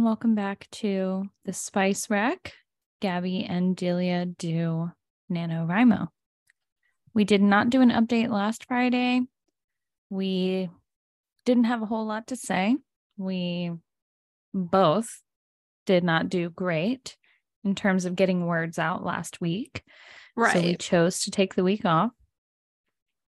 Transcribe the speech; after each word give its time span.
and 0.00 0.06
welcome 0.06 0.34
back 0.34 0.66
to 0.70 1.28
the 1.44 1.52
Spice 1.52 2.08
Rack. 2.08 2.54
Gabby 3.02 3.44
and 3.44 3.76
Delia 3.76 4.24
do 4.24 4.90
NaNoWriMo. 5.30 6.08
We 7.12 7.24
did 7.24 7.42
not 7.42 7.68
do 7.68 7.82
an 7.82 7.90
update 7.90 8.30
last 8.30 8.64
Friday. 8.64 9.20
We 10.08 10.70
didn't 11.44 11.64
have 11.64 11.82
a 11.82 11.86
whole 11.86 12.06
lot 12.06 12.28
to 12.28 12.36
say. 12.36 12.78
We 13.18 13.72
both 14.54 15.20
did 15.84 16.02
not 16.02 16.30
do 16.30 16.48
great 16.48 17.18
in 17.62 17.74
terms 17.74 18.06
of 18.06 18.16
getting 18.16 18.46
words 18.46 18.78
out 18.78 19.04
last 19.04 19.38
week. 19.42 19.82
Right. 20.34 20.54
So 20.54 20.62
we 20.62 20.76
chose 20.76 21.24
to 21.24 21.30
take 21.30 21.56
the 21.56 21.64
week 21.64 21.84
off. 21.84 22.12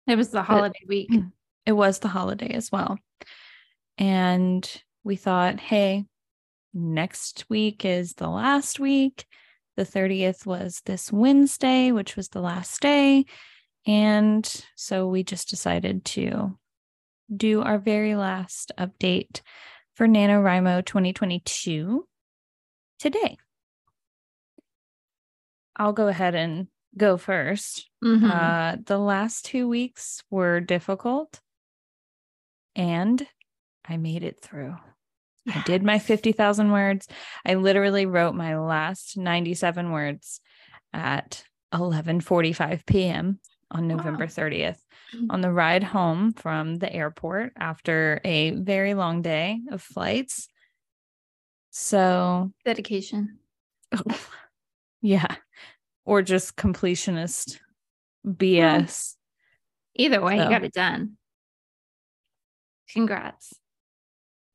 it 0.05 0.15
was 0.15 0.29
the 0.29 0.43
holiday 0.43 0.85
week. 0.87 1.09
It 1.65 1.73
was 1.73 1.99
the 1.99 2.07
holiday 2.07 2.53
as 2.53 2.71
well. 2.71 2.99
And 3.97 4.67
we 5.03 5.15
thought, 5.15 5.59
hey, 5.59 6.05
next 6.73 7.45
week 7.49 7.85
is 7.85 8.13
the 8.13 8.29
last 8.29 8.79
week. 8.79 9.25
The 9.77 9.83
30th 9.83 10.45
was 10.45 10.81
this 10.85 11.11
Wednesday, 11.11 11.91
which 11.91 12.15
was 12.15 12.29
the 12.29 12.41
last 12.41 12.81
day. 12.81 13.25
And 13.87 14.45
so 14.75 15.07
we 15.07 15.23
just 15.23 15.49
decided 15.49 16.05
to 16.05 16.57
do 17.35 17.61
our 17.61 17.77
very 17.79 18.15
last 18.15 18.71
update 18.77 19.41
for 19.95 20.07
NaNoWriMo 20.07 20.85
2022 20.85 22.07
today. 22.99 23.37
I'll 25.75 25.93
go 25.93 26.07
ahead 26.07 26.35
and 26.35 26.67
go 26.97 27.17
1st 27.17 27.87
Mhm. 28.03 28.29
Uh, 28.29 28.77
the 28.85 28.97
last 28.97 29.45
two 29.45 29.67
weeks 29.69 30.23
were 30.29 30.59
difficult, 30.59 31.39
and 32.75 33.25
I 33.85 33.97
made 33.97 34.23
it 34.23 34.41
through. 34.41 34.75
I 35.49 35.63
did 35.65 35.83
my 35.83 35.99
50,000 35.99 36.71
words. 36.71 37.07
I 37.45 37.55
literally 37.55 38.05
wrote 38.05 38.35
my 38.35 38.57
last 38.57 39.17
97 39.17 39.91
words 39.91 40.39
at 40.93 41.43
11:45 41.73 42.85
p.m. 42.85 43.39
on 43.71 43.87
November 43.87 44.25
Wow. 44.25 44.29
30th 44.29 44.85
Mhm. 45.13 45.27
on 45.29 45.41
the 45.41 45.51
ride 45.51 45.83
home 45.83 46.33
from 46.33 46.75
the 46.75 46.91
airport 46.91 47.53
after 47.57 48.21
a 48.23 48.51
very 48.51 48.93
long 48.93 49.21
day 49.21 49.59
of 49.71 49.81
flights. 49.81 50.47
So, 51.71 52.51
Dedication. 52.65 53.39
yeah, 55.01 55.35
or 56.05 56.21
just 56.21 56.55
completionist 56.55 57.59
BS. 58.27 59.15
Either 59.95 60.21
way, 60.21 60.35
you 60.37 60.49
got 60.49 60.63
it 60.63 60.73
done. 60.73 61.17
Congrats. 62.89 63.53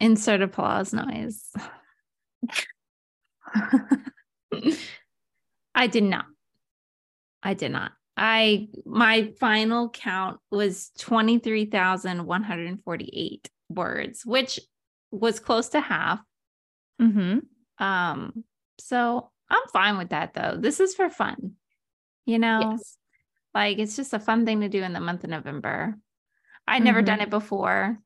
Insert 0.00 0.42
applause 0.42 0.92
noise. 0.92 1.52
I 5.74 5.86
did 5.86 6.04
not. 6.04 6.26
I 7.42 7.54
did 7.54 7.72
not. 7.72 7.92
I 8.16 8.68
my 8.86 9.32
final 9.38 9.90
count 9.90 10.38
was 10.50 10.90
23,148 10.98 13.50
words, 13.68 14.24
which 14.24 14.58
was 15.10 15.38
close 15.40 15.68
to 15.70 15.80
half. 15.80 16.20
Mm-hmm. 17.00 17.38
Um, 17.84 18.44
so 18.78 19.30
I'm 19.50 19.68
fine 19.72 19.98
with 19.98 20.10
that 20.10 20.34
though. 20.34 20.56
This 20.58 20.78
is 20.80 20.94
for 20.94 21.10
fun. 21.10 21.52
You 22.24 22.38
know, 22.38 22.70
Yes. 22.72 22.96
like 23.54 23.78
it's 23.78 23.96
just 23.96 24.14
a 24.14 24.18
fun 24.18 24.46
thing 24.46 24.62
to 24.62 24.68
do 24.68 24.82
in 24.82 24.92
the 24.94 25.00
month 25.00 25.24
of 25.24 25.30
November. 25.30 25.96
I'd 26.66 26.82
never 26.82 27.02
done 27.02 27.20
it 27.20 27.30
before. 27.30 27.98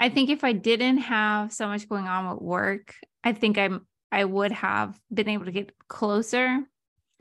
I 0.00 0.08
think 0.08 0.30
if 0.30 0.42
I 0.42 0.52
didn't 0.52 0.98
have 0.98 1.52
so 1.52 1.68
much 1.68 1.88
going 1.88 2.08
on 2.08 2.30
with 2.30 2.40
work, 2.42 2.94
I 3.22 3.32
think 3.32 3.58
I'm 3.58 3.86
I 4.10 4.24
would 4.24 4.50
have 4.50 4.98
been 5.12 5.28
able 5.28 5.44
to 5.44 5.52
get 5.52 5.72
closer, 5.86 6.60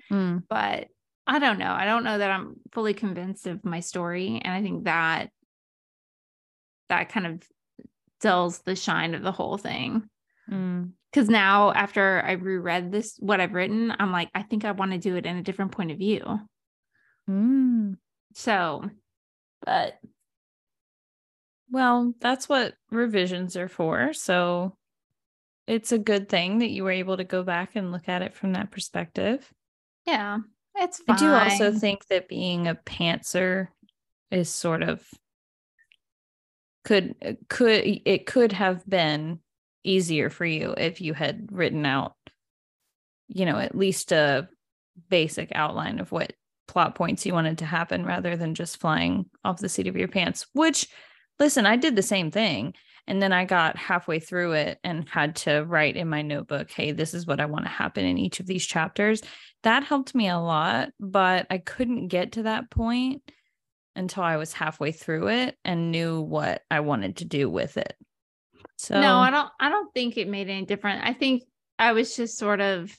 Mm. 0.10 0.44
but 0.50 0.88
I 1.28 1.38
don't 1.38 1.60
know. 1.60 1.72
I 1.72 1.86
don't 1.86 2.04
know 2.04 2.18
that 2.18 2.32
I'm 2.32 2.56
fully 2.72 2.96
convinced 2.96 3.46
of 3.46 3.64
my 3.64 3.82
story. 3.82 4.42
And 4.44 4.52
I 4.52 4.64
think 4.64 4.86
that 4.86 5.30
that 6.88 7.10
kind 7.10 7.28
of 7.28 7.44
dulls 8.22 8.60
the 8.60 8.76
shine 8.76 9.14
of 9.14 9.22
the 9.22 9.32
whole 9.32 9.58
thing. 9.58 10.10
Mm. 10.50 10.94
Cause 11.14 11.30
now 11.30 11.72
after 11.72 12.24
I 12.26 12.32
reread 12.32 12.92
this, 12.92 13.18
what 13.20 13.40
I've 13.40 13.54
written, 13.54 13.94
I'm 14.00 14.12
like, 14.12 14.30
I 14.34 14.42
think 14.42 14.66
I 14.66 14.72
want 14.72 14.92
to 14.94 14.98
do 14.98 15.16
it 15.16 15.28
in 15.28 15.38
a 15.38 15.44
different 15.44 15.72
point 15.74 15.92
of 15.92 16.00
view. 16.00 16.40
Mm. 17.30 17.98
So, 18.34 18.90
but 19.64 20.00
Well, 21.72 22.14
that's 22.20 22.50
what 22.50 22.74
revisions 22.92 23.56
are 23.56 23.68
for. 23.68 24.14
So 24.14 24.76
it's 25.68 25.92
a 25.92 26.00
good 26.00 26.30
thing 26.30 26.60
that 26.60 26.72
you 26.72 26.84
were 26.84 26.92
able 26.92 27.18
to 27.18 27.24
go 27.24 27.44
back 27.44 27.76
and 27.76 27.92
look 27.92 28.10
at 28.10 28.22
it 28.22 28.34
from 28.34 28.54
that 28.54 28.72
perspective. 28.72 29.52
yeah, 30.06 30.40
it's 30.76 31.02
I 31.08 31.16
do 31.16 31.28
also 31.28 31.72
think 31.72 32.08
that 32.08 32.30
being 32.30 32.68
a 32.68 32.76
pantser 32.76 33.68
is 34.32 34.50
sort 34.50 34.82
of 34.84 35.04
could 36.86 37.16
uh, 37.24 37.34
could 37.50 37.84
it 38.06 38.26
could 38.26 38.54
have 38.54 38.88
been 38.88 39.40
easier 39.84 40.30
for 40.30 40.46
you 40.46 40.74
if 40.78 41.02
you 41.02 41.14
had 41.14 41.48
written 41.52 41.86
out 41.86 42.16
you 43.28 43.46
know 43.46 43.58
at 43.58 43.76
least 43.76 44.12
a 44.12 44.48
basic 45.10 45.52
outline 45.56 46.00
of 46.00 46.12
what 46.12 46.34
plot 46.68 46.96
points 46.96 47.26
you 47.26 47.34
wanted 47.34 47.58
to 47.58 47.66
happen 47.66 48.06
rather 48.06 48.36
than 48.36 48.54
just 48.54 48.80
flying 48.80 49.26
off 49.44 49.60
the 49.60 49.70
seat 49.70 49.88
of 49.88 49.96
your 49.96 50.08
pants 50.08 50.46
which 50.54 50.88
listen 51.40 51.66
I 51.66 51.76
did 51.76 51.96
the 51.96 52.02
same 52.02 52.32
thing 52.32 52.74
and 53.08 53.22
then 53.22 53.34
I 53.34 53.46
got 53.46 53.76
halfway 53.76 54.20
through 54.20 54.52
it 54.54 54.80
and 54.84 55.10
had 55.10 55.36
to 55.38 55.62
write 55.62 55.96
in 55.96 56.10
my 56.10 56.22
notebook 56.22 56.72
hey 56.72 56.92
this 56.92 57.14
is 57.14 57.26
what 57.26 57.40
I 57.40 57.46
want 57.46 57.66
to 57.66 57.72
happen 57.72 58.06
in 58.06 58.18
each 58.18 58.40
of 58.40 58.46
these 58.46 58.66
chapters 58.66 59.22
that 59.64 59.84
helped 59.84 60.16
me 60.16 60.30
a 60.30 60.38
lot, 60.40 60.90
but 61.00 61.48
I 61.50 61.58
couldn't 61.58 62.08
get 62.08 62.34
to 62.34 62.44
that 62.44 62.70
point 62.70 63.22
until 63.96 64.24
I 64.24 64.38
was 64.38 64.54
halfway 64.54 64.92
through 64.92 65.28
it 65.30 65.58
and 65.66 65.92
knew 65.92 66.22
what 66.22 66.62
I 66.72 66.80
wanted 66.80 67.18
to 67.18 67.26
do 67.26 67.50
with 67.50 67.78
it. 67.78 67.94
So 68.78 69.00
no, 69.00 69.18
I 69.18 69.30
don't 69.30 69.50
I 69.60 69.70
don't 69.70 69.94
think 69.94 70.18
it 70.18 70.30
made 70.30 70.50
any 70.50 70.66
difference. 70.66 71.02
I 71.04 71.14
think 71.14 71.44
I 71.78 71.92
was 71.92 72.16
just 72.16 72.38
sort 72.38 72.62
of 72.62 72.96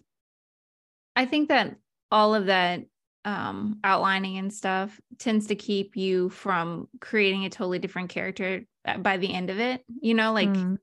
I 1.17 1.25
think 1.25 1.49
that 1.49 1.77
all 2.11 2.35
of 2.35 2.47
that 2.47 2.81
um 3.25 3.79
outlining 3.85 4.39
and 4.39 4.53
stuff 4.53 4.99
tends 5.19 5.49
to 5.49 5.55
keep 5.55 5.97
you 5.97 6.31
from 6.31 6.89
creating 7.01 7.45
a 7.45 7.51
totally 7.51 7.79
different 7.79 8.09
character 8.09 8.63
uh, 8.87 8.97
by 8.97 9.19
the 9.19 9.33
end 9.33 9.51
of 9.51 9.59
it. 9.59 9.85
You 10.01 10.15
know, 10.15 10.33
like 10.33 10.49
Mm, 10.49 10.79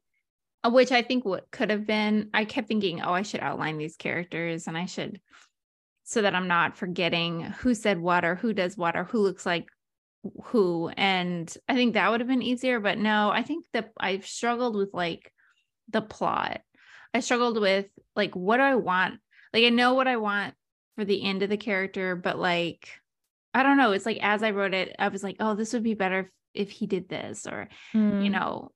uh, 0.63 0.69
which 0.69 0.91
I 0.91 1.01
think 1.01 1.25
what 1.25 1.49
could 1.51 1.69
have 1.69 1.85
been, 1.85 2.29
I 2.33 2.45
kept 2.45 2.67
thinking, 2.67 3.01
oh, 3.01 3.13
I 3.13 3.21
should 3.23 3.39
outline 3.41 3.77
these 3.77 3.95
characters 3.95 4.67
and 4.67 4.77
I 4.77 4.85
should, 4.85 5.21
so 6.03 6.21
that 6.21 6.35
I'm 6.35 6.47
not 6.47 6.77
forgetting 6.77 7.41
who 7.41 7.73
said 7.73 7.99
what 7.99 8.25
or 8.25 8.35
who 8.35 8.53
does 8.53 8.77
what 8.77 8.95
or 8.95 9.03
who 9.03 9.19
looks 9.19 9.45
like 9.45 9.67
who. 10.45 10.89
And 10.89 11.53
I 11.69 11.75
think 11.75 11.93
that 11.93 12.09
would 12.09 12.19
have 12.19 12.27
been 12.27 12.41
easier. 12.41 12.79
But 12.79 12.97
no, 12.97 13.29
I 13.29 13.43
think 13.43 13.65
that 13.73 13.91
I've 13.99 14.25
struggled 14.25 14.75
with 14.75 14.93
like 14.93 15.31
the 15.89 16.01
plot. 16.01 16.61
I 17.13 17.19
struggled 17.21 17.59
with 17.59 17.87
like, 18.15 18.35
what 18.35 18.57
do 18.57 18.63
I 18.63 18.75
want? 18.75 19.19
Like, 19.53 19.63
I 19.63 19.69
know 19.69 19.93
what 19.93 20.07
I 20.07 20.17
want 20.17 20.53
for 20.97 21.05
the 21.05 21.23
end 21.23 21.43
of 21.43 21.49
the 21.49 21.57
character, 21.57 22.15
but 22.15 22.39
like, 22.39 22.89
I 23.53 23.63
don't 23.63 23.77
know. 23.77 23.91
It's 23.91 24.05
like, 24.05 24.19
as 24.21 24.41
I 24.41 24.51
wrote 24.51 24.73
it, 24.73 24.95
I 24.97 25.07
was 25.09 25.23
like, 25.23 25.37
oh, 25.39 25.55
this 25.55 25.73
would 25.73 25.83
be 25.83 25.93
better 25.93 26.31
if, 26.53 26.69
if 26.69 26.71
he 26.71 26.87
did 26.87 27.07
this 27.07 27.45
or 27.45 27.69
you 27.93 27.99
mm, 27.99 28.31
know, 28.31 28.71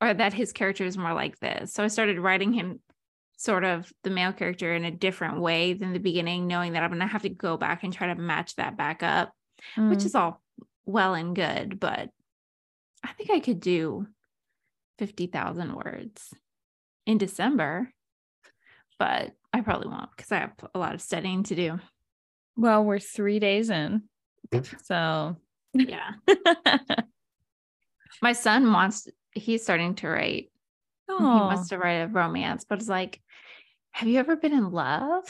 or 0.00 0.14
that 0.14 0.32
his 0.32 0.52
character 0.52 0.84
is 0.84 0.96
more 0.96 1.12
like 1.12 1.38
this. 1.40 1.72
So 1.72 1.82
I 1.82 1.88
started 1.88 2.20
writing 2.20 2.52
him 2.52 2.80
sort 3.36 3.64
of 3.64 3.92
the 4.04 4.10
male 4.10 4.32
character 4.32 4.74
in 4.74 4.84
a 4.84 4.90
different 4.90 5.40
way 5.40 5.72
than 5.72 5.92
the 5.92 5.98
beginning, 5.98 6.46
knowing 6.46 6.72
that 6.72 6.82
I'm 6.82 6.90
going 6.90 7.00
to 7.00 7.06
have 7.06 7.22
to 7.22 7.28
go 7.28 7.56
back 7.56 7.82
and 7.82 7.92
try 7.92 8.06
to 8.06 8.14
match 8.14 8.54
that 8.56 8.76
back 8.76 9.02
up, 9.02 9.32
which 9.76 10.00
mm. 10.00 10.06
is 10.06 10.14
all 10.14 10.40
well 10.84 11.14
and 11.14 11.34
good. 11.34 11.80
But 11.80 12.10
I 13.02 13.12
think 13.12 13.30
I 13.30 13.40
could 13.40 13.60
do 13.60 14.06
50,000 14.98 15.74
words 15.74 16.32
in 17.06 17.18
December, 17.18 17.90
but 18.98 19.32
I 19.52 19.60
probably 19.62 19.88
won't 19.88 20.10
because 20.16 20.30
I 20.32 20.38
have 20.38 20.52
a 20.74 20.78
lot 20.78 20.94
of 20.94 21.00
studying 21.00 21.42
to 21.44 21.54
do. 21.54 21.80
well, 22.56 22.84
we're 22.84 22.98
three 23.00 23.38
days 23.38 23.70
in. 23.70 24.02
So 24.84 25.36
Yeah. 25.74 26.12
My 28.22 28.32
son 28.32 28.72
wants, 28.72 29.08
he's 29.32 29.62
starting 29.62 29.94
to 29.96 30.08
write 30.08 30.50
Oh. 31.12 31.18
He 31.18 31.24
wants 31.40 31.70
to 31.70 31.78
write 31.78 32.02
a 32.02 32.06
romance, 32.06 32.64
but 32.68 32.78
it's 32.78 32.88
like, 32.88 33.20
have 33.90 34.08
you 34.08 34.20
ever 34.20 34.36
been 34.36 34.52
in 34.52 34.70
love? 34.70 35.24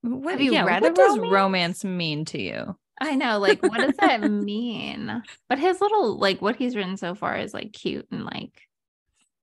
what, 0.00 0.32
have 0.32 0.40
you 0.40 0.52
yeah, 0.54 0.64
read 0.64 0.80
what 0.80 0.92
a 0.92 0.94
does 0.94 1.18
romance? 1.18 1.32
romance 1.32 1.84
mean 1.84 2.24
to 2.26 2.40
you? 2.40 2.76
I 2.98 3.14
know, 3.14 3.38
like, 3.38 3.62
what 3.62 3.80
does 3.80 3.96
that 3.98 4.22
mean? 4.30 5.22
But 5.48 5.58
his 5.58 5.80
little, 5.82 6.18
like, 6.18 6.40
what 6.40 6.56
he's 6.56 6.74
written 6.74 6.96
so 6.96 7.14
far 7.14 7.36
is 7.36 7.52
like 7.52 7.74
cute 7.74 8.06
and 8.10 8.24
like, 8.24 8.62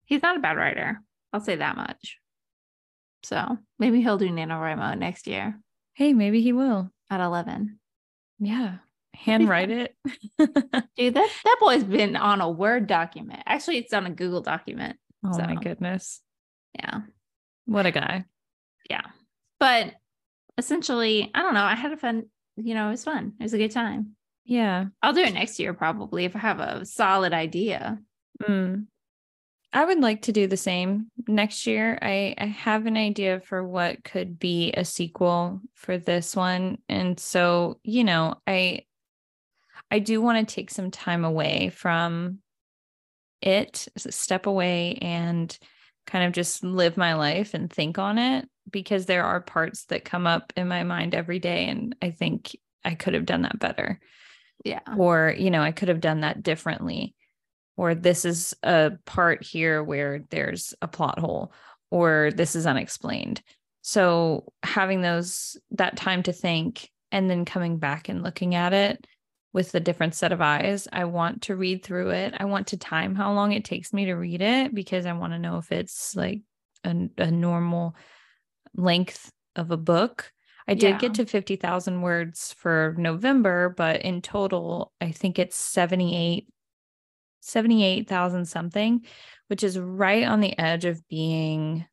he's 0.06 0.22
not 0.22 0.38
a 0.38 0.40
bad 0.40 0.56
writer. 0.56 1.02
I'll 1.34 1.42
say 1.42 1.56
that 1.56 1.76
much. 1.78 2.20
So 3.24 3.58
maybe 3.80 4.02
he'll 4.02 4.18
do 4.18 4.30
NaNoWriMo 4.30 4.98
next 4.98 5.28
year 5.28 5.60
Hey, 5.96 6.14
maybe 6.14 6.42
he 6.42 6.54
will. 6.54 6.90
at 7.10 7.20
11. 7.20 7.80
Yeah. 8.40 8.78
Handwrite 9.16 9.70
it. 9.70 9.96
Dude, 10.40 11.14
that, 11.14 11.30
that 11.44 11.58
boy's 11.60 11.84
been 11.84 12.16
on 12.16 12.42
a 12.42 12.50
Word 12.50 12.88
document. 12.88 13.44
Actually, 13.46 13.78
it's 13.78 13.94
on 13.94 14.08
a 14.08 14.10
Google 14.10 14.42
document. 14.42 14.98
oh 15.24 15.38
my 15.38 15.56
goodness. 15.56 16.22
Yeah. 16.76 17.02
What 17.66 17.86
a 17.86 17.92
guy. 17.92 18.26
Yeah. 18.90 19.04
But 19.60 19.94
essentially, 20.58 21.30
I 21.34 21.44
don't 21.44 21.54
know. 21.54 21.64
I 21.64 21.76
had 21.76 21.92
a 21.94 21.98
fun, 21.98 22.26
you 22.58 22.74
know, 22.74 22.88
it 22.88 22.92
was 22.92 23.04
fun. 23.04 23.34
It 23.40 23.44
was 23.44 23.54
a 23.54 23.60
good 23.60 23.72
time. 23.72 24.16
Yeah. 24.46 24.86
I'll 25.02 25.14
do 25.14 25.22
it 25.22 25.34
next 25.34 25.60
year 25.60 25.74
probably 25.74 26.26
if 26.26 26.36
I 26.36 26.40
have 26.40 26.60
a 26.60 26.86
solid 26.86 27.34
idea. 27.34 28.00
Mm. 28.42 28.88
I 29.74 29.86
would 29.86 30.00
like 30.00 30.24
to 30.24 30.32
do 30.32 30.46
the 30.46 30.56
same 30.56 31.08
next 31.28 31.66
year. 31.66 31.98
I, 32.00 32.36
I 32.38 32.46
have 32.46 32.86
an 32.86 32.96
idea 32.96 33.40
for 33.40 33.68
what 33.68 34.04
could 34.04 34.38
be 34.38 34.72
a 34.72 34.86
sequel 34.86 35.62
for 35.74 35.98
this 35.98 36.36
one. 36.36 36.78
And 36.88 37.20
so, 37.20 37.80
you 37.84 38.04
know, 38.04 38.36
I 38.46 38.86
I 39.90 40.00
do 40.00 40.22
want 40.22 40.48
to 40.48 40.56
take 40.56 40.70
some 40.70 40.92
time 40.92 41.26
away 41.26 41.70
from 41.70 42.40
it, 43.42 43.88
step 43.98 44.46
away 44.46 44.98
and 45.02 45.58
kind 46.06 46.26
of 46.26 46.34
just 46.34 46.64
live 46.64 46.96
my 46.96 47.14
life 47.14 47.54
and 47.54 47.72
think 47.72 47.98
on 47.98 48.18
it 48.18 48.48
because 48.70 49.06
there 49.06 49.26
are 49.26 49.42
parts 49.42 49.86
that 49.86 50.06
come 50.06 50.28
up 50.28 50.54
in 50.56 50.68
my 50.68 50.84
mind 50.84 51.16
every 51.16 51.40
day 51.40 51.68
and 51.68 51.96
I 52.02 52.12
think 52.12 52.56
I 52.86 52.96
could 52.96 53.14
have 53.14 53.26
done 53.26 53.44
that 53.44 53.60
better. 53.60 54.00
Yeah. 54.64 54.82
Or, 54.98 55.34
you 55.38 55.52
know, 55.52 55.62
I 55.62 55.72
could 55.72 55.90
have 55.90 56.02
done 56.02 56.22
that 56.22 56.44
differently 56.44 57.16
or 57.78 57.96
this 57.96 58.26
is 58.26 58.54
a 58.64 58.92
part 59.06 59.44
here 59.44 59.84
where 59.84 60.24
there's 60.30 60.74
a 60.82 60.88
plot 60.88 61.20
hole 61.20 61.52
or 61.92 62.32
this 62.36 62.56
is 62.56 62.66
unexplained. 62.66 63.42
So 63.82 64.52
having 64.64 65.02
those 65.02 65.58
that 65.72 65.98
time 65.98 66.24
to 66.24 66.34
think 66.34 66.90
and 67.12 67.30
then 67.30 67.46
coming 67.46 67.78
back 67.78 68.10
and 68.10 68.24
looking 68.24 68.56
at 68.56 68.74
it 68.74 69.06
with 69.52 69.76
a 69.76 69.80
different 69.80 70.16
set 70.16 70.32
of 70.32 70.42
eyes 70.42 70.88
i 70.92 71.04
want 71.06 71.44
to 71.44 71.56
read 71.56 71.84
through 71.84 72.10
it. 72.10 72.34
I 72.40 72.46
want 72.46 72.68
to 72.68 72.78
time 72.78 73.14
how 73.14 73.34
long 73.34 73.52
it 73.52 73.64
takes 73.64 73.94
me 73.94 74.06
to 74.06 74.16
read 74.16 74.42
it 74.42 74.74
because 74.74 75.06
i 75.06 75.14
want 75.14 75.34
to 75.34 75.40
know 75.40 75.58
if 75.58 75.72
it's 75.72 76.16
like 76.16 76.42
a, 76.84 76.96
a 77.18 77.30
normal 77.30 77.96
length 78.76 79.32
of 79.56 79.72
a 79.72 79.78
book. 79.78 80.32
I 80.68 80.74
did 80.74 80.94
Yeah. 80.94 80.98
get 80.98 81.14
to 81.16 81.26
50,000 81.26 82.02
words 82.02 82.54
for 82.58 82.96
November, 82.98 83.70
but 83.70 84.02
in 84.02 84.22
total, 84.22 84.94
I 85.02 85.12
think 85.12 85.38
it's 85.38 85.56
78 85.58 86.48
78,000 87.44 88.46
something, 88.46 89.06
which 89.48 89.64
is 89.64 89.78
right 89.78 90.24
on 90.24 90.40
the 90.40 90.58
edge 90.58 90.86
of 90.86 91.08
being 91.08 91.86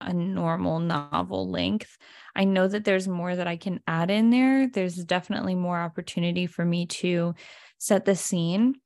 a 0.00 0.12
normal 0.12 0.80
novel 0.80 1.48
length. 1.50 1.96
I 2.34 2.44
know 2.44 2.68
that 2.68 2.84
there's 2.84 3.08
more 3.08 3.34
that 3.34 3.46
I 3.46 3.56
can 3.56 3.80
add 3.86 4.10
in 4.10 4.30
there. 4.30 4.68
There's 4.68 4.96
definitely 4.96 5.54
more 5.54 5.78
opportunity 5.78 6.46
for 6.46 6.64
me 6.64 6.86
to 6.86 7.34
set 7.78 8.04
the 8.04 8.16
scene 8.16 8.76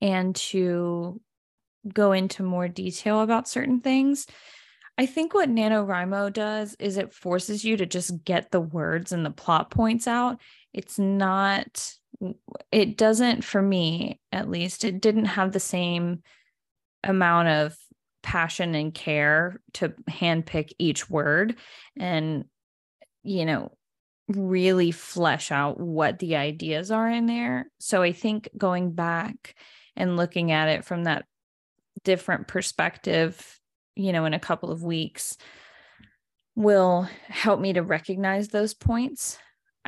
and 0.00 0.34
to 0.36 1.20
go 1.92 2.12
into 2.12 2.42
more 2.42 2.68
detail 2.68 3.20
about 3.20 3.48
certain 3.48 3.80
things. 3.80 4.26
I 4.96 5.06
think 5.06 5.32
what 5.32 5.48
NaNoWriMo 5.48 6.32
does 6.32 6.76
is 6.78 6.96
it 6.96 7.14
forces 7.14 7.64
you 7.64 7.76
to 7.76 7.86
just 7.86 8.24
get 8.24 8.50
the 8.50 8.60
words 8.60 9.12
and 9.12 9.24
the 9.24 9.30
plot 9.30 9.70
points 9.70 10.08
out. 10.08 10.40
It's 10.74 10.98
not, 10.98 11.94
it 12.72 12.96
doesn't, 12.96 13.44
for 13.44 13.62
me 13.62 14.20
at 14.32 14.48
least, 14.48 14.84
it 14.84 15.00
didn't 15.00 15.26
have 15.26 15.52
the 15.52 15.60
same 15.60 16.22
amount 17.04 17.48
of 17.48 17.76
passion 18.22 18.74
and 18.74 18.92
care 18.92 19.60
to 19.74 19.90
handpick 20.10 20.72
each 20.78 21.08
word 21.08 21.56
and, 21.98 22.44
you 23.22 23.44
know, 23.44 23.72
really 24.28 24.90
flesh 24.90 25.50
out 25.50 25.80
what 25.80 26.18
the 26.18 26.36
ideas 26.36 26.90
are 26.90 27.08
in 27.08 27.26
there. 27.26 27.70
So 27.78 28.02
I 28.02 28.12
think 28.12 28.48
going 28.56 28.92
back 28.92 29.54
and 29.96 30.16
looking 30.16 30.52
at 30.52 30.68
it 30.68 30.84
from 30.84 31.04
that 31.04 31.24
different 32.04 32.48
perspective 32.48 33.58
you 33.98 34.12
know, 34.12 34.24
in 34.24 34.32
a 34.32 34.38
couple 34.38 34.70
of 34.70 34.82
weeks 34.82 35.36
will 36.54 37.08
help 37.28 37.60
me 37.60 37.72
to 37.72 37.82
recognize 37.82 38.48
those 38.48 38.72
points. 38.72 39.38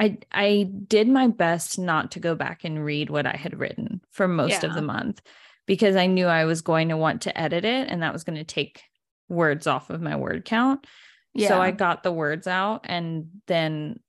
I 0.00 0.18
I 0.32 0.70
did 0.88 1.08
my 1.08 1.28
best 1.28 1.78
not 1.78 2.12
to 2.12 2.20
go 2.20 2.34
back 2.34 2.64
and 2.64 2.82
read 2.84 3.10
what 3.10 3.26
I 3.26 3.36
had 3.36 3.58
written 3.58 4.00
for 4.10 4.26
most 4.26 4.64
of 4.64 4.74
the 4.74 4.82
month 4.82 5.20
because 5.66 5.94
I 5.94 6.06
knew 6.06 6.26
I 6.26 6.46
was 6.46 6.62
going 6.62 6.88
to 6.88 6.96
want 6.96 7.22
to 7.22 7.38
edit 7.38 7.64
it 7.64 7.88
and 7.88 8.02
that 8.02 8.12
was 8.12 8.24
going 8.24 8.38
to 8.38 8.44
take 8.44 8.82
words 9.28 9.66
off 9.66 9.90
of 9.90 10.00
my 10.00 10.16
word 10.16 10.44
count. 10.46 10.86
Yeah. 11.34 11.48
So 11.48 11.60
I 11.60 11.70
got 11.70 12.02
the 12.02 12.12
words 12.12 12.46
out 12.46 12.80
and 12.84 13.28
then 13.46 14.00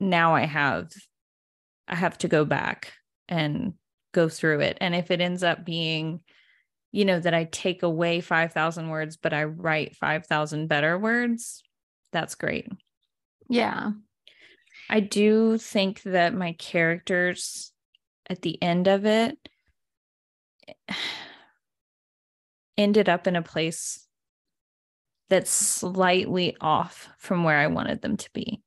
now 0.00 0.34
I 0.34 0.44
have 0.44 0.90
I 1.86 1.94
have 1.94 2.18
to 2.18 2.28
go 2.28 2.44
back 2.44 2.92
and 3.28 3.74
go 4.12 4.28
through 4.28 4.60
it. 4.60 4.76
And 4.80 4.94
if 4.94 5.10
it 5.10 5.20
ends 5.20 5.42
up 5.44 5.64
being, 5.64 6.20
you 6.90 7.04
know, 7.04 7.20
that 7.20 7.32
I 7.32 7.44
take 7.44 7.82
away 7.82 8.20
5,000 8.20 8.88
words, 8.88 9.16
but 9.16 9.32
I 9.32 9.44
write 9.44 9.96
5,000 9.96 10.66
better 10.66 10.98
words, 10.98 11.62
that's 12.12 12.34
great. 12.34 12.68
yeah. 13.48 13.92
I 14.88 15.00
do 15.00 15.58
think 15.58 16.02
that 16.02 16.34
my 16.34 16.52
characters 16.52 17.72
at 18.28 18.42
the 18.42 18.60
end 18.62 18.88
of 18.88 19.04
it 19.04 19.38
ended 22.78 23.08
up 23.08 23.26
in 23.26 23.36
a 23.36 23.42
place 23.42 24.06
that's 25.28 25.50
slightly 25.50 26.56
off 26.60 27.08
from 27.18 27.44
where 27.44 27.58
I 27.58 27.66
wanted 27.66 28.00
them 28.00 28.16
to 28.16 28.30
be. 28.32 28.62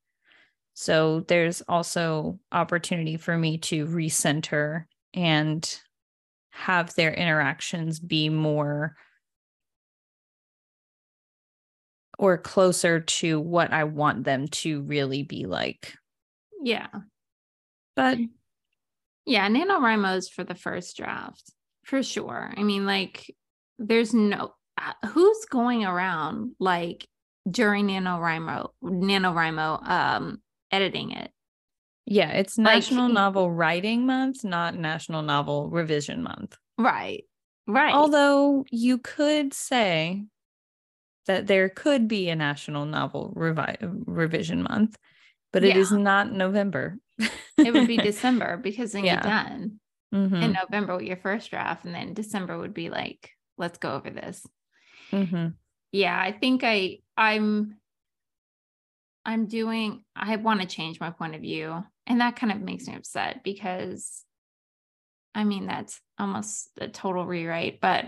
So 0.73 1.21
there's 1.21 1.61
also 1.67 2.39
opportunity 2.51 3.17
for 3.17 3.37
me 3.37 3.57
to 3.59 3.87
recenter 3.87 4.85
and 5.13 5.79
have 6.51 6.93
their 6.95 7.13
interactions 7.13 7.99
be 7.99 8.29
more 8.29 8.95
or 12.19 12.37
closer 12.37 12.99
to 12.99 13.39
what 13.39 13.73
I 13.73 13.85
want 13.85 14.23
them 14.23 14.47
to 14.47 14.81
really 14.83 15.23
be 15.23 15.45
like. 15.45 15.95
Yeah. 16.61 16.87
But 17.95 18.19
Yeah. 19.25 19.47
NaNoWriMo 19.49 20.17
is 20.17 20.29
for 20.29 20.43
the 20.43 20.55
first 20.55 20.97
draft 20.97 21.51
for 21.83 22.01
sure. 22.03 22.53
I 22.55 22.63
mean, 22.63 22.85
like, 22.85 23.33
there's 23.77 24.13
no, 24.13 24.53
uh, 24.77 24.93
who's 25.09 25.45
going 25.45 25.83
around 25.85 26.55
like 26.59 27.07
during 27.49 27.87
NaNoWriMo, 27.87 28.69
NaNoWriMo, 28.83 29.87
um, 29.89 30.41
editing 30.71 31.11
it? 31.11 31.31
yeah, 32.07 32.29
it's 32.31 32.57
Like- 32.57 32.75
National 32.75 33.07
Novel 33.09 33.49
Writing 33.51 34.05
Month, 34.05 34.43
not 34.43 34.75
National 34.75 35.21
Novel 35.21 35.69
Revision 35.69 36.23
Month. 36.23 36.57
Right. 36.77 37.23
Right. 37.67 37.93
Although 37.93 38.65
you 38.71 38.97
could 38.97 39.53
say 39.53 40.25
that 41.27 41.45
there 41.47 41.69
could 41.69 42.07
be 42.07 42.29
a 42.29 42.35
National 42.35 42.85
Novel 42.85 43.31
revi- 43.35 43.77
Revision 44.07 44.63
Month, 44.63 44.97
but 45.51 45.63
it 45.63 45.75
is 45.75 45.91
Yeah. 45.91 45.97
not 45.97 46.31
November. 46.31 46.97
it 47.57 47.71
would 47.71 47.87
be 47.87 47.97
December 48.09 48.57
because 48.57 48.91
then 48.93 49.03
Yeah. 49.05 49.13
you're 49.23 49.31
done 49.31 49.79
Mhm, 50.13 50.43
in 50.43 50.51
November 50.53 50.97
with 50.97 51.05
your 51.05 51.17
first 51.17 51.49
draft. 51.51 51.85
And 51.85 51.95
then 51.95 52.13
December 52.13 52.57
would 52.57 52.73
be 52.73 52.89
like, 52.89 53.29
let's 53.57 53.77
go 53.77 53.93
over 53.95 54.09
this. 54.09 54.45
mhm. 55.13 55.53
yeah 55.91 56.17
i 56.19 56.31
think 56.31 56.63
i 56.63 56.99
i'm 57.17 57.75
i'm 59.25 59.45
doing 59.47 60.03
i 60.15 60.35
want 60.37 60.61
to 60.61 60.67
change 60.67 60.99
my 60.99 61.09
point 61.11 61.35
of 61.35 61.41
view 61.41 61.83
and 62.07 62.21
that 62.21 62.35
kind 62.37 62.51
of 62.51 62.61
makes 62.61 62.87
me 62.87 62.95
upset 62.95 63.43
because 63.43 64.23
i 65.35 65.43
mean 65.43 65.67
that's 65.67 65.99
almost 66.17 66.69
a 66.79 66.87
total 66.87 67.25
rewrite 67.25 67.79
but 67.81 68.05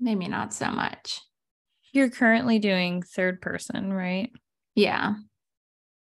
maybe 0.00 0.28
not 0.28 0.52
so 0.54 0.70
much 0.70 1.20
You're 1.92 2.10
currently 2.10 2.58
doing 2.58 3.02
third 3.02 3.40
person, 3.40 3.92
right? 3.92 4.30
yeah 4.74 5.14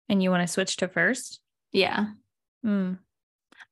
And 0.09 0.23
you 0.23 0.29
want 0.29 0.47
to 0.47 0.51
switch 0.51 0.77
to 0.77 0.87
first? 0.87 1.39
yeah 1.71 2.07
Mm. 2.65 2.97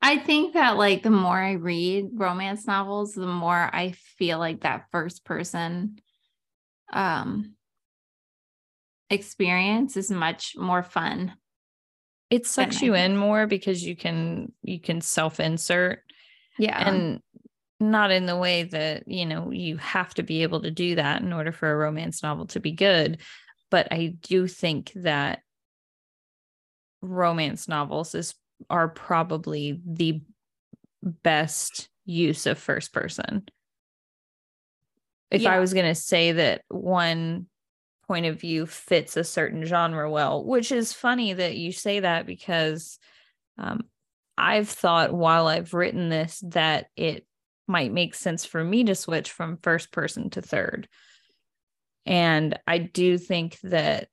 i 0.01 0.17
think 0.19 0.53
that 0.53 0.77
like 0.77 1.01
the 1.01 1.09
more 1.09 1.37
i 1.37 1.53
read 1.53 2.09
romance 2.13 2.67
novels 2.67 3.13
the 3.13 3.25
more 3.25 3.69
i 3.73 3.91
feel 4.17 4.37
like 4.37 4.61
that 4.61 4.85
first 4.91 5.25
person 5.25 5.97
um 6.93 7.55
experience 9.09 9.97
is 9.97 10.11
much 10.11 10.55
more 10.57 10.83
fun 10.83 11.33
It 12.29 12.45
sucks 12.45 12.81
you 12.81 12.93
in 12.95 13.17
more 13.17 13.47
because 13.47 13.83
you 13.83 13.95
can 13.95 14.51
you 14.61 14.79
can 14.79 15.01
self-insert 15.01 15.99
yeah 16.59 16.87
and 16.87 17.21
not 17.79 18.11
in 18.11 18.25
the 18.25 18.37
way 18.37 18.63
that 18.63 19.07
you 19.07 19.25
know 19.25 19.51
you 19.51 19.77
have 19.77 20.13
to 20.15 20.23
be 20.23 20.43
able 20.43 20.61
to 20.61 20.71
do 20.71 20.95
that 20.95 21.21
in 21.21 21.33
order 21.33 21.51
for 21.51 21.71
a 21.71 21.75
romance 21.75 22.21
novel 22.23 22.45
to 22.47 22.59
be 22.59 22.71
good 22.71 23.19
but 23.71 23.87
i 23.91 24.15
do 24.21 24.47
think 24.47 24.91
that 24.95 25.39
romance 27.09 27.67
novels 27.67 28.15
is 28.15 28.35
are 28.69 28.87
probably 28.87 29.81
the 29.85 30.21
best 31.01 31.89
use 32.05 32.45
of 32.45 32.57
first 32.57 32.93
person 32.93 33.43
if 35.31 35.45
i 35.45 35.59
was 35.59 35.73
going 35.73 35.85
to 35.85 35.95
say 35.95 36.31
that 36.31 36.61
one 36.69 37.47
point 38.07 38.25
of 38.25 38.39
view 38.39 38.65
fits 38.65 39.17
a 39.17 39.23
certain 39.23 39.65
genre 39.65 40.09
well 40.09 40.43
which 40.43 40.71
is 40.71 40.93
funny 40.93 41.33
that 41.33 41.57
you 41.57 41.71
say 41.71 41.99
that 41.99 42.25
because 42.25 42.99
um, 43.57 43.85
I've 44.37 44.69
thought 44.69 45.13
while 45.13 45.47
I've 45.47 45.73
written 45.73 46.09
this 46.09 46.43
that 46.49 46.87
it 46.95 47.25
might 47.67 47.91
make 47.91 48.15
sense 48.15 48.45
for 48.45 48.63
me 48.63 48.83
to 48.85 48.95
switch 48.95 49.31
from 49.31 49.57
first 49.57 49.91
person 49.91 50.29
to 50.31 50.41
third. 50.41 50.87
And 52.05 52.59
I 52.67 52.77
do 52.77 53.17
think 53.17 53.57
that 53.63 54.09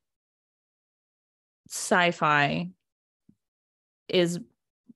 sci 1.68 2.10
fi 2.12 2.70
is 4.12 4.38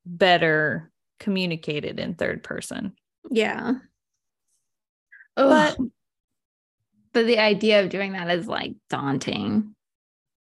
better 0.05 0.91
communicated 1.19 1.99
in 1.99 2.15
third 2.15 2.43
person. 2.43 2.93
Yeah. 3.31 3.75
But 5.35 5.77
But 5.79 5.89
but 7.13 7.27
the 7.27 7.39
idea 7.39 7.83
of 7.83 7.89
doing 7.89 8.13
that 8.13 8.31
is 8.31 8.47
like 8.47 8.75
daunting. 8.91 9.75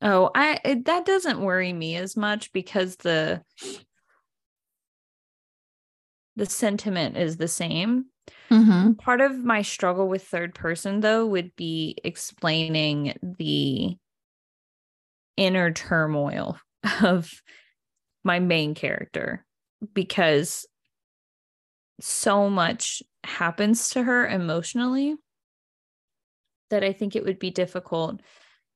oh, 0.02 0.32
I 0.34 0.60
it, 0.66 0.86
that 0.86 1.06
doesn't 1.06 1.42
worry 1.42 1.74
me 1.74 1.96
as 1.96 2.18
much 2.18 2.52
because 2.54 2.96
the 2.98 3.44
the 6.36 6.46
sentiment 6.46 7.18
is 7.18 7.38
the 7.38 7.48
same. 7.48 8.06
Mm-hmm. 8.52 8.94
Part 8.94 9.22
of 9.22 9.38
my 9.44 9.62
struggle 9.62 10.08
with 10.08 10.24
third 10.24 10.54
person 10.56 11.00
though 11.02 11.26
would 11.26 11.56
be 11.56 11.98
explaining 12.04 13.16
the 13.22 13.96
inner 15.38 15.72
turmoil 15.72 16.58
of 17.02 17.32
my 18.26 18.40
main 18.40 18.74
character 18.76 19.46
because 19.94 20.66
so 22.02 22.50
much 22.50 23.02
happens 23.24 23.90
to 23.92 24.04
her 24.04 24.28
emotionally 24.28 25.16
that 26.70 26.84
I 26.84 26.92
think 26.92 27.16
it 27.16 27.24
would 27.24 27.40
be 27.40 27.52
difficult 27.52 28.22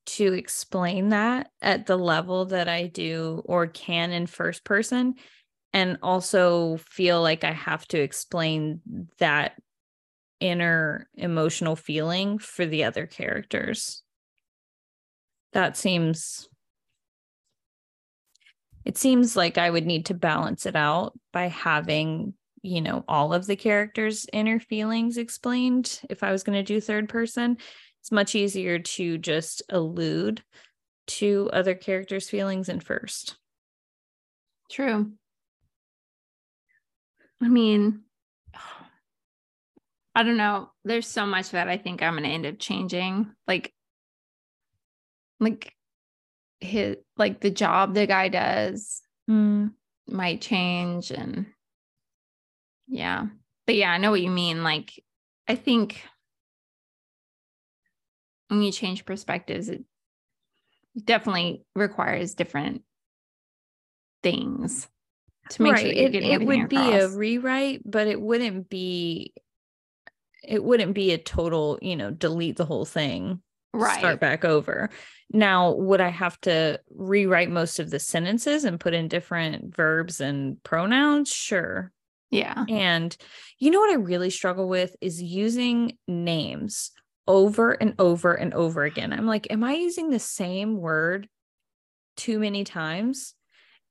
to 0.06 0.34
explain 0.34 1.10
that 1.10 1.50
at 1.62 1.86
the 1.86 1.98
level 1.98 2.46
that 2.46 2.68
I 2.68 2.88
do 2.88 3.42
or 3.46 3.68
can 3.68 4.12
in 4.12 4.28
first 4.28 4.64
person 4.64 5.16
and 5.74 5.98
also 6.02 6.78
feel 6.78 7.22
like 7.22 7.44
I 7.44 7.52
have 7.52 7.88
to 7.90 8.00
explain 8.00 8.82
that 9.20 9.54
inner 10.40 11.08
emotional 11.16 11.76
feeling 11.76 12.40
for 12.40 12.66
the 12.66 12.86
other 12.86 13.06
characters. 13.06 14.04
That 15.54 15.78
seems 15.78 16.49
it 18.86 18.98
seems 18.98 19.36
like 19.36 19.58
I 19.58 19.70
would 19.70 19.86
need 19.86 20.08
to 20.08 20.14
balance 20.14 20.66
it 20.66 20.76
out 20.76 21.18
by 21.32 21.48
having, 21.48 22.34
you 22.62 22.82
know, 22.82 23.04
all 23.08 23.34
of 23.34 23.46
the 23.46 23.56
characters' 23.56 24.26
inner 24.32 24.60
feelings 24.60 25.18
explained 25.18 26.02
if 26.10 26.24
I 26.24 26.32
was 26.32 26.44
going 26.44 26.58
to 26.58 26.64
do 26.64 26.82
third 26.82 27.10
person. 27.10 27.58
It's 28.02 28.12
much 28.12 28.36
easier 28.36 28.80
to 28.80 29.18
just 29.18 29.62
allude 29.70 30.42
to 31.08 31.50
other 31.52 31.76
characters' 31.76 32.30
feelings 32.30 32.70
in 32.70 32.80
first. 32.80 33.36
True. 34.70 35.12
I 37.42 37.48
mean, 37.48 38.02
I 40.16 40.24
don't 40.24 40.38
know. 40.38 40.72
There's 40.84 41.08
so 41.08 41.26
much 41.26 41.52
that 41.52 41.70
I 41.70 41.78
think 41.78 42.02
I'm 42.02 42.16
gonna 42.16 42.28
end 42.28 42.46
up 42.46 42.60
changing. 42.60 43.32
Like, 43.48 43.74
like 45.40 45.74
his 46.62 46.98
like 47.18 47.40
the 47.40 47.50
job 47.50 47.94
the 47.94 48.06
guy 48.06 48.28
does 48.28 49.02
hmm. 49.28 49.68
might 50.08 50.42
change 50.42 51.12
and 51.12 51.46
yeah. 52.90 53.28
But 53.66 53.76
yeah, 53.76 53.92
I 53.92 53.98
know 53.98 54.12
what 54.12 54.22
you 54.22 54.32
mean. 54.32 54.64
Like, 54.64 55.04
I 55.48 55.56
think 55.56 56.04
when 58.48 58.64
you 58.64 58.72
change 58.72 59.06
perspectives, 59.06 59.70
it 59.70 59.84
definitely 61.06 61.64
requires 61.76 62.34
different 62.34 62.82
things 64.24 64.90
to 65.52 65.62
make 65.62 65.78
sure 65.78 65.86
right. 65.86 65.96
you're 65.96 66.08
It, 66.08 66.16
it 66.16 66.42
would 66.42 66.68
be 66.68 66.94
a 66.94 67.08
rewrite, 67.10 67.82
but 67.86 68.08
it 68.08 68.20
wouldn't 68.20 68.70
be 68.70 69.34
it 70.44 70.64
wouldn't 70.64 70.96
be 70.96 71.12
a 71.12 71.18
total, 71.18 71.78
you 71.82 71.96
know, 71.96 72.12
delete 72.12 72.58
the 72.58 72.66
whole 72.66 72.86
thing, 72.86 73.42
right. 73.74 74.00
start 74.00 74.20
back 74.20 74.44
over. 74.46 74.90
Now, 75.32 75.74
would 75.74 76.02
I 76.02 76.10
have 76.10 76.40
to 76.42 76.80
rewrite 76.90 77.52
most 77.52 77.80
of 77.80 77.92
the 77.92 78.00
sentences 78.00 78.64
and 78.64 78.80
put 78.80 78.94
in 78.94 79.08
different 79.08 79.76
verbs 79.76 80.20
and 80.22 80.62
pronouns? 80.64 81.30
Sure. 81.32 81.92
Yeah. 82.32 82.66
And 82.68 83.16
you 83.60 83.72
know 83.72 83.80
what 83.80 83.92
I 83.92 83.96
really 83.96 84.30
struggle 84.30 84.68
with 84.68 84.96
is 85.02 85.22
using 85.22 85.98
names 86.08 86.92
over 87.28 87.72
and 87.72 87.94
over 88.00 88.34
and 88.34 88.54
over 88.54 88.84
again. 88.84 89.14
I'm 89.14 89.28
like, 89.28 89.52
am 89.52 89.64
I 89.64 89.74
using 89.74 90.10
the 90.10 90.20
same 90.20 90.78
word 90.78 91.28
too 92.18 92.40
many 92.40 92.64
times? 92.64 93.36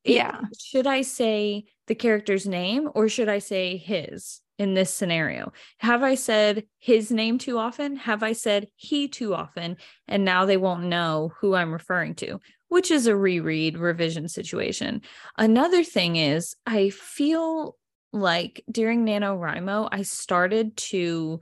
It- 0.04 0.14
Yeah. 0.16 0.40
should 0.58 0.86
I 0.86 1.02
say 1.02 1.66
the 1.86 1.94
character's 1.94 2.46
name 2.46 2.88
or 2.94 3.08
should 3.08 3.28
I 3.28 3.38
say 3.38 3.76
his 3.76 4.40
in 4.58 4.74
this 4.74 4.92
scenario? 4.92 5.52
Have 5.78 6.02
I 6.02 6.14
said 6.16 6.64
his 6.78 7.10
name 7.10 7.38
too 7.38 7.58
often? 7.58 7.96
Have 7.96 8.22
I 8.22 8.32
said 8.32 8.68
he 8.76 9.08
too 9.08 9.34
often? 9.34 9.76
And 10.06 10.24
now 10.24 10.44
they 10.44 10.56
won't 10.56 10.84
know 10.84 11.32
who 11.40 11.54
I'm 11.54 11.72
referring 11.72 12.14
to, 12.16 12.40
which 12.68 12.90
is 12.90 13.06
a 13.06 13.16
reread 13.16 13.78
revision 13.78 14.28
situation. 14.28 15.02
Another 15.36 15.84
thing 15.84 16.16
is, 16.16 16.56
I 16.66 16.90
feel 16.90 17.76
like 18.12 18.64
during 18.70 19.06
NaNoWriMo, 19.06 19.88
I 19.92 20.02
started 20.02 20.76
to 20.76 21.40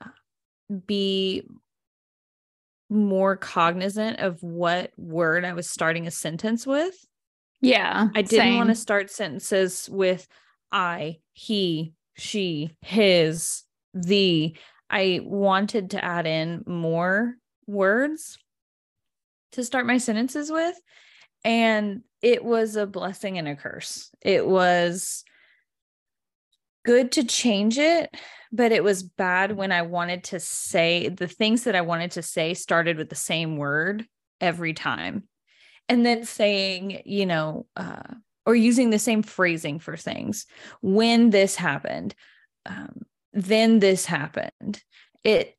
uh, 0.00 0.08
be 0.86 1.42
more 2.90 3.36
cognizant 3.36 4.20
of 4.20 4.42
what 4.42 4.92
word 4.96 5.44
I 5.44 5.52
was 5.52 5.68
starting 5.68 6.06
a 6.06 6.10
sentence 6.10 6.66
with. 6.66 6.94
Yeah. 7.60 8.08
I 8.14 8.22
didn't 8.22 8.56
want 8.56 8.70
to 8.70 8.74
start 8.74 9.10
sentences 9.10 9.88
with 9.90 10.26
I, 10.70 11.18
he, 11.32 11.94
she, 12.18 12.76
his, 12.82 13.62
the. 13.94 14.56
I 14.90 15.20
wanted 15.22 15.90
to 15.90 16.04
add 16.04 16.26
in 16.26 16.64
more 16.66 17.34
words 17.66 18.38
to 19.52 19.64
start 19.64 19.86
my 19.86 19.98
sentences 19.98 20.50
with. 20.50 20.78
And 21.44 22.02
it 22.22 22.44
was 22.44 22.76
a 22.76 22.86
blessing 22.86 23.38
and 23.38 23.46
a 23.46 23.54
curse. 23.54 24.10
It 24.22 24.46
was 24.46 25.24
good 26.84 27.12
to 27.12 27.24
change 27.24 27.78
it, 27.78 28.14
but 28.50 28.72
it 28.72 28.82
was 28.82 29.02
bad 29.02 29.56
when 29.56 29.72
I 29.72 29.82
wanted 29.82 30.24
to 30.24 30.40
say 30.40 31.08
the 31.08 31.28
things 31.28 31.64
that 31.64 31.76
I 31.76 31.82
wanted 31.82 32.12
to 32.12 32.22
say 32.22 32.54
started 32.54 32.96
with 32.96 33.10
the 33.10 33.14
same 33.14 33.56
word 33.56 34.06
every 34.40 34.72
time. 34.72 35.24
And 35.88 36.04
then 36.04 36.24
saying, 36.24 37.02
you 37.04 37.26
know, 37.26 37.66
uh, 37.76 38.14
or 38.48 38.54
using 38.54 38.88
the 38.88 38.98
same 38.98 39.22
phrasing 39.22 39.78
for 39.78 39.94
things. 39.94 40.46
When 40.80 41.28
this 41.28 41.54
happened, 41.54 42.14
um, 42.64 43.02
then 43.34 43.78
this 43.78 44.06
happened. 44.06 44.82
It, 45.22 45.54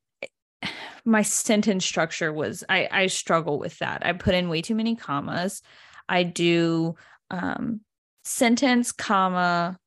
my 1.05 1.21
sentence 1.21 1.85
structure 1.85 2.33
was, 2.33 2.63
I, 2.67 2.89
I 2.91 3.05
struggle 3.05 3.59
with 3.59 3.77
that. 3.77 4.03
I 4.03 4.13
put 4.13 4.33
in 4.33 4.49
way 4.49 4.63
too 4.63 4.73
many 4.73 4.95
commas. 4.95 5.61
I 6.09 6.23
do 6.23 6.95
um, 7.29 7.81
sentence, 8.23 8.91
comma, 8.91 9.77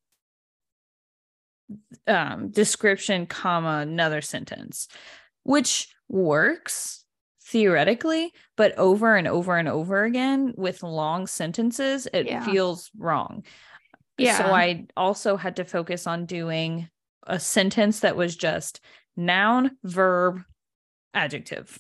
um, 2.06 2.50
description, 2.50 3.26
comma, 3.26 3.78
another 3.78 4.20
sentence, 4.20 4.86
which 5.42 5.88
works 6.08 7.01
theoretically, 7.52 8.32
but 8.56 8.76
over 8.78 9.14
and 9.14 9.28
over 9.28 9.58
and 9.58 9.68
over 9.68 10.04
again 10.04 10.54
with 10.56 10.82
long 10.82 11.26
sentences, 11.26 12.08
it 12.12 12.26
Yeah. 12.26 12.44
feels 12.44 12.90
wrong. 12.96 13.44
Yeah. 14.16 14.38
So 14.38 14.44
I 14.46 14.86
also 14.96 15.36
had 15.36 15.56
to 15.56 15.64
focus 15.64 16.06
on 16.06 16.24
doing 16.26 16.88
a 17.26 17.38
sentence 17.38 18.00
that 18.00 18.16
was 18.16 18.34
just 18.34 18.80
noun, 19.16 19.76
verb, 19.84 20.42
adjective. 21.14 21.78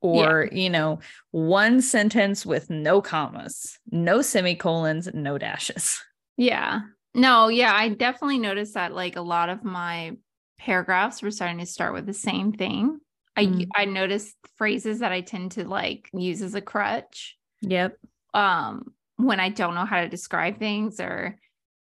Or, 0.00 0.48
you 0.50 0.68
know, 0.68 0.98
one 1.30 1.80
sentence 1.80 2.44
with 2.44 2.70
no 2.70 3.00
commas, 3.00 3.78
no 3.90 4.20
semicolons, 4.20 5.08
no 5.14 5.38
dashes. 5.38 6.02
Yeah. 6.36 6.80
No, 7.14 7.48
yeah, 7.48 7.72
I 7.72 7.90
definitely 7.90 8.38
noticed 8.38 8.74
that 8.74 8.94
like 8.94 9.14
a 9.14 9.20
lot 9.20 9.48
of 9.48 9.62
my 9.62 10.16
paragraphs 10.58 11.22
were 11.22 11.30
starting 11.30 11.58
to 11.58 11.66
start 11.66 11.92
with 11.94 12.06
the 12.06 12.14
same 12.14 12.52
thing. 12.52 12.98
I 13.36 13.46
Mm. 13.46 13.68
I 13.74 13.84
noticed 13.86 14.36
phrases 14.56 14.98
that 15.00 15.12
I 15.12 15.20
tend 15.22 15.52
to 15.52 15.66
like 15.66 16.08
use 16.12 16.42
as 16.42 16.54
a 16.54 16.60
crutch 16.60 17.36
Yep. 17.62 17.96
um 18.34 18.92
when 19.16 19.40
I 19.40 19.48
don't 19.50 19.74
know 19.74 19.84
how 19.84 20.00
to 20.02 20.08
describe 20.08 20.58
things 20.58 21.00
or 21.00 21.38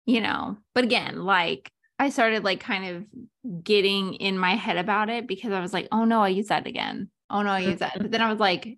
you 0.06 0.20
know, 0.22 0.58
but 0.74 0.84
again, 0.84 1.24
like 1.24 1.72
I 2.00 2.10
started 2.10 2.44
like 2.44 2.60
kind 2.60 2.86
of 3.46 3.64
getting 3.64 4.16
in 4.16 4.38
my 4.38 4.56
head 4.56 4.78
about 4.78 5.10
it 5.10 5.28
because 5.28 5.52
I 5.54 5.60
was 5.62 5.72
like, 5.74 5.88
oh 5.92 6.04
no, 6.06 6.22
I 6.22 6.30
use 6.30 6.48
that 6.48 6.66
again. 6.68 7.10
Oh 7.30 7.44
no, 7.44 7.50
I 7.52 7.60
use 7.60 7.80
that. 7.80 7.98
But 8.00 8.12
then 8.12 8.22
I 8.22 8.30
was 8.30 8.40
like, 8.40 8.78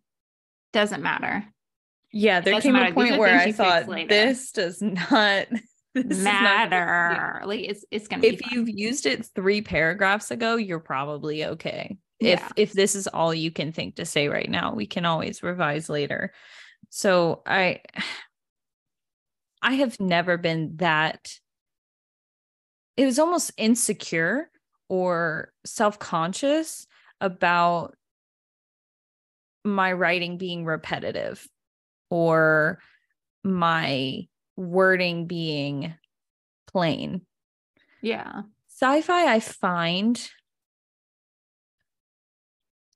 doesn't 0.73 1.01
matter. 1.01 1.45
Yeah, 2.11 2.41
there 2.41 2.61
came 2.61 2.73
matter. 2.73 2.91
a 2.91 2.93
point 2.93 3.17
where 3.17 3.39
I 3.39 3.51
thought 3.51 3.87
this 4.07 4.51
does 4.51 4.81
not 4.81 5.47
this 5.95 6.17
is 6.17 6.23
not 6.23 6.33
what 6.33 6.63
you 6.63 6.69
do. 6.69 6.73
matter. 6.75 7.41
Like 7.45 7.61
it's 7.61 7.85
it's 7.89 8.07
gonna 8.07 8.21
be 8.21 8.27
If 8.27 8.51
you've 8.51 8.69
used 8.69 9.05
it 9.05 9.25
three 9.33 9.61
paragraphs 9.61 10.29
ago, 10.29 10.55
you're 10.57 10.79
probably 10.79 11.45
okay. 11.45 11.97
If 12.19 12.39
Yeah. 12.39 12.49
if 12.55 12.73
this 12.73 12.95
is 12.95 13.07
all 13.07 13.33
you 13.33 13.51
can 13.51 13.71
think 13.71 13.95
to 13.95 14.05
say 14.05 14.27
right 14.27 14.49
now, 14.49 14.73
we 14.73 14.85
can 14.85 15.05
always 15.05 15.43
revise 15.43 15.89
later. 15.89 16.33
So 16.89 17.41
I 17.45 17.81
I 19.61 19.73
have 19.73 19.99
never 19.99 20.37
been 20.37 20.77
that 20.77 21.33
it 22.97 23.05
was 23.05 23.17
almost 23.17 23.51
insecure 23.57 24.49
or 24.89 25.51
self-conscious 25.65 26.85
about 27.19 27.95
my 29.63 29.93
writing 29.93 30.37
being 30.37 30.65
repetitive 30.65 31.47
or 32.09 32.79
my 33.43 34.27
wording 34.55 35.25
being 35.25 35.95
plain. 36.67 37.21
Yeah. 38.01 38.43
Sci-fi 38.67 39.33
I 39.33 39.39
find 39.39 40.29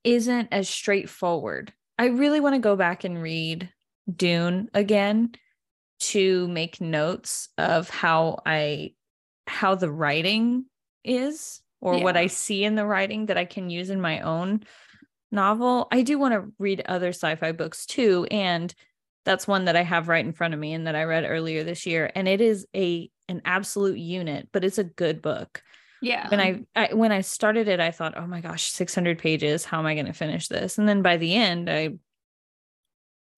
isn't 0.08 0.48
as 0.52 0.68
straightforward. 0.68 1.72
I 1.98 2.06
really 2.06 2.40
want 2.40 2.54
to 2.54 2.60
go 2.60 2.76
back 2.76 3.04
and 3.04 3.20
read 3.20 3.70
Dune 4.14 4.70
again 4.72 5.32
to 6.00 6.48
make 6.48 6.80
notes 6.80 7.48
of 7.58 7.90
how 7.90 8.40
I 8.46 8.92
how 9.46 9.74
the 9.74 9.90
writing 9.90 10.66
is 11.04 11.60
or 11.80 11.96
yeah. 11.96 12.04
what 12.04 12.16
I 12.16 12.26
see 12.26 12.64
in 12.64 12.74
the 12.74 12.86
writing 12.86 13.26
that 13.26 13.38
I 13.38 13.44
can 13.44 13.70
use 13.70 13.90
in 13.90 14.00
my 14.00 14.20
own 14.20 14.62
novel. 15.32 15.88
I 15.90 16.02
do 16.02 16.18
want 16.18 16.34
to 16.34 16.52
read 16.58 16.82
other 16.86 17.08
sci-fi 17.08 17.52
books 17.52 17.86
too 17.86 18.26
and 18.30 18.72
that's 19.24 19.48
one 19.48 19.66
that 19.66 19.76
I 19.76 19.82
have 19.82 20.08
right 20.08 20.24
in 20.24 20.32
front 20.32 20.54
of 20.54 20.60
me 20.60 20.72
and 20.72 20.86
that 20.86 20.94
I 20.94 21.04
read 21.04 21.24
earlier 21.24 21.64
this 21.64 21.86
year 21.86 22.10
and 22.14 22.28
it 22.28 22.40
is 22.40 22.66
a 22.74 23.10
an 23.28 23.42
absolute 23.44 23.98
unit, 23.98 24.48
but 24.52 24.64
it's 24.64 24.78
a 24.78 24.84
good 24.84 25.20
book. 25.20 25.62
Yeah. 26.00 26.28
When 26.28 26.40
I, 26.40 26.60
I 26.76 26.94
when 26.94 27.12
I 27.12 27.22
started 27.22 27.68
it 27.68 27.80
I 27.80 27.90
thought, 27.90 28.16
"Oh 28.16 28.26
my 28.26 28.40
gosh, 28.40 28.70
600 28.70 29.18
pages. 29.18 29.64
How 29.64 29.78
am 29.78 29.86
I 29.86 29.94
going 29.94 30.06
to 30.06 30.12
finish 30.12 30.48
this?" 30.48 30.78
And 30.78 30.88
then 30.88 31.02
by 31.02 31.16
the 31.16 31.34
end 31.34 31.68
I 31.68 31.90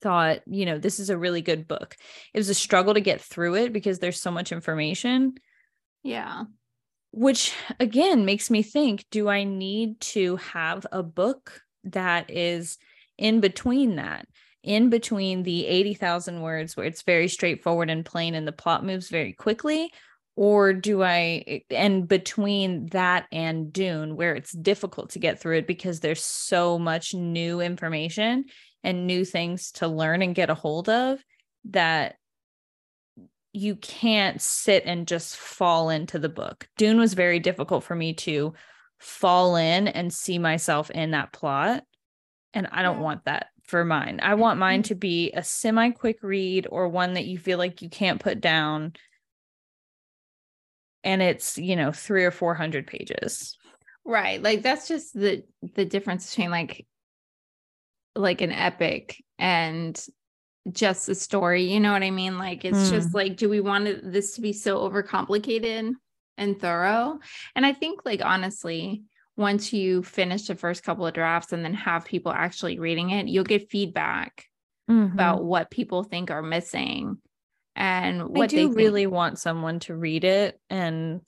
thought, 0.00 0.40
you 0.46 0.66
know, 0.66 0.78
this 0.78 0.98
is 0.98 1.10
a 1.10 1.18
really 1.18 1.42
good 1.42 1.68
book. 1.68 1.96
It 2.32 2.38
was 2.38 2.48
a 2.48 2.54
struggle 2.54 2.94
to 2.94 3.00
get 3.00 3.20
through 3.20 3.56
it 3.56 3.72
because 3.72 3.98
there's 3.98 4.20
so 4.20 4.30
much 4.30 4.52
information. 4.52 5.34
Yeah. 6.02 6.44
Which 7.12 7.54
again 7.78 8.24
makes 8.24 8.50
me 8.50 8.62
think 8.62 9.04
do 9.10 9.28
I 9.28 9.44
need 9.44 10.00
to 10.00 10.36
have 10.36 10.86
a 10.92 11.02
book 11.02 11.60
that 11.84 12.30
is 12.30 12.78
in 13.18 13.40
between 13.40 13.96
that? 13.96 14.26
In 14.62 14.90
between 14.90 15.42
the 15.42 15.66
80,000 15.66 16.42
words 16.42 16.76
where 16.76 16.86
it's 16.86 17.02
very 17.02 17.28
straightforward 17.28 17.88
and 17.88 18.04
plain 18.04 18.34
and 18.34 18.46
the 18.46 18.52
plot 18.52 18.84
moves 18.84 19.08
very 19.08 19.32
quickly? 19.32 19.90
Or 20.42 20.72
do 20.72 21.02
I, 21.02 21.64
and 21.68 22.08
between 22.08 22.86
that 22.92 23.26
and 23.30 23.70
Dune, 23.70 24.16
where 24.16 24.34
it's 24.34 24.52
difficult 24.52 25.10
to 25.10 25.18
get 25.18 25.38
through 25.38 25.58
it 25.58 25.66
because 25.66 26.00
there's 26.00 26.24
so 26.24 26.78
much 26.78 27.12
new 27.12 27.60
information 27.60 28.46
and 28.82 29.06
new 29.06 29.26
things 29.26 29.70
to 29.72 29.86
learn 29.86 30.22
and 30.22 30.34
get 30.34 30.48
a 30.48 30.54
hold 30.54 30.88
of 30.88 31.22
that 31.66 32.16
you 33.52 33.76
can't 33.76 34.40
sit 34.40 34.84
and 34.86 35.06
just 35.06 35.36
fall 35.36 35.90
into 35.90 36.18
the 36.18 36.30
book. 36.30 36.66
Dune 36.78 36.98
was 36.98 37.12
very 37.12 37.38
difficult 37.38 37.84
for 37.84 37.94
me 37.94 38.14
to 38.14 38.54
fall 38.98 39.56
in 39.56 39.88
and 39.88 40.10
see 40.10 40.38
myself 40.38 40.90
in 40.90 41.10
that 41.10 41.34
plot. 41.34 41.84
And 42.54 42.66
I 42.72 42.80
don't 42.80 43.00
want 43.00 43.26
that 43.26 43.48
for 43.64 43.84
mine. 43.84 44.20
I 44.22 44.36
want 44.36 44.58
mine 44.58 44.80
mm-hmm. 44.80 44.88
to 44.88 44.94
be 44.94 45.32
a 45.32 45.44
semi 45.44 45.90
quick 45.90 46.22
read 46.22 46.66
or 46.70 46.88
one 46.88 47.12
that 47.12 47.26
you 47.26 47.38
feel 47.38 47.58
like 47.58 47.82
you 47.82 47.90
can't 47.90 48.22
put 48.22 48.40
down. 48.40 48.94
And 51.02 51.22
it's, 51.22 51.56
you 51.56 51.76
know, 51.76 51.92
three 51.92 52.24
or 52.24 52.30
400 52.30 52.86
pages. 52.86 53.56
Right. 54.04 54.42
Like 54.42 54.62
that's 54.62 54.88
just 54.88 55.14
the 55.14 55.44
the 55.74 55.84
difference 55.84 56.30
between 56.30 56.50
like 56.50 56.86
like 58.16 58.40
an 58.40 58.52
epic 58.52 59.22
and 59.38 60.02
just 60.70 61.08
a 61.08 61.14
story. 61.14 61.64
You 61.64 61.80
know 61.80 61.92
what 61.92 62.02
I 62.02 62.10
mean? 62.10 62.38
Like 62.38 62.64
it's 62.64 62.88
mm. 62.88 62.90
just 62.90 63.14
like, 63.14 63.36
do 63.36 63.48
we 63.48 63.60
want 63.60 64.12
this 64.12 64.34
to 64.34 64.40
be 64.40 64.52
so 64.52 64.78
overcomplicated 64.88 65.92
and 66.36 66.60
thorough? 66.60 67.18
And 67.54 67.64
I 67.64 67.72
think, 67.72 68.00
like, 68.04 68.22
honestly, 68.24 69.02
once 69.36 69.72
you 69.72 70.02
finish 70.02 70.46
the 70.46 70.54
first 70.54 70.82
couple 70.82 71.06
of 71.06 71.14
drafts 71.14 71.52
and 71.52 71.64
then 71.64 71.74
have 71.74 72.04
people 72.04 72.32
actually 72.32 72.78
reading 72.78 73.10
it, 73.10 73.28
you'll 73.28 73.44
get 73.44 73.70
feedback 73.70 74.44
mm-hmm. 74.90 75.12
about 75.12 75.44
what 75.44 75.70
people 75.70 76.02
think 76.02 76.30
are 76.30 76.42
missing 76.42 77.18
and 77.76 78.28
what 78.28 78.44
I 78.44 78.46
do 78.48 78.68
they 78.68 78.74
really 78.74 79.06
want 79.06 79.38
someone 79.38 79.80
to 79.80 79.94
read 79.94 80.24
it 80.24 80.60
and 80.68 81.20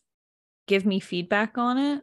give 0.67 0.85
me 0.85 1.01
feedback 1.01 1.59
on 1.59 1.79
it. 1.79 2.03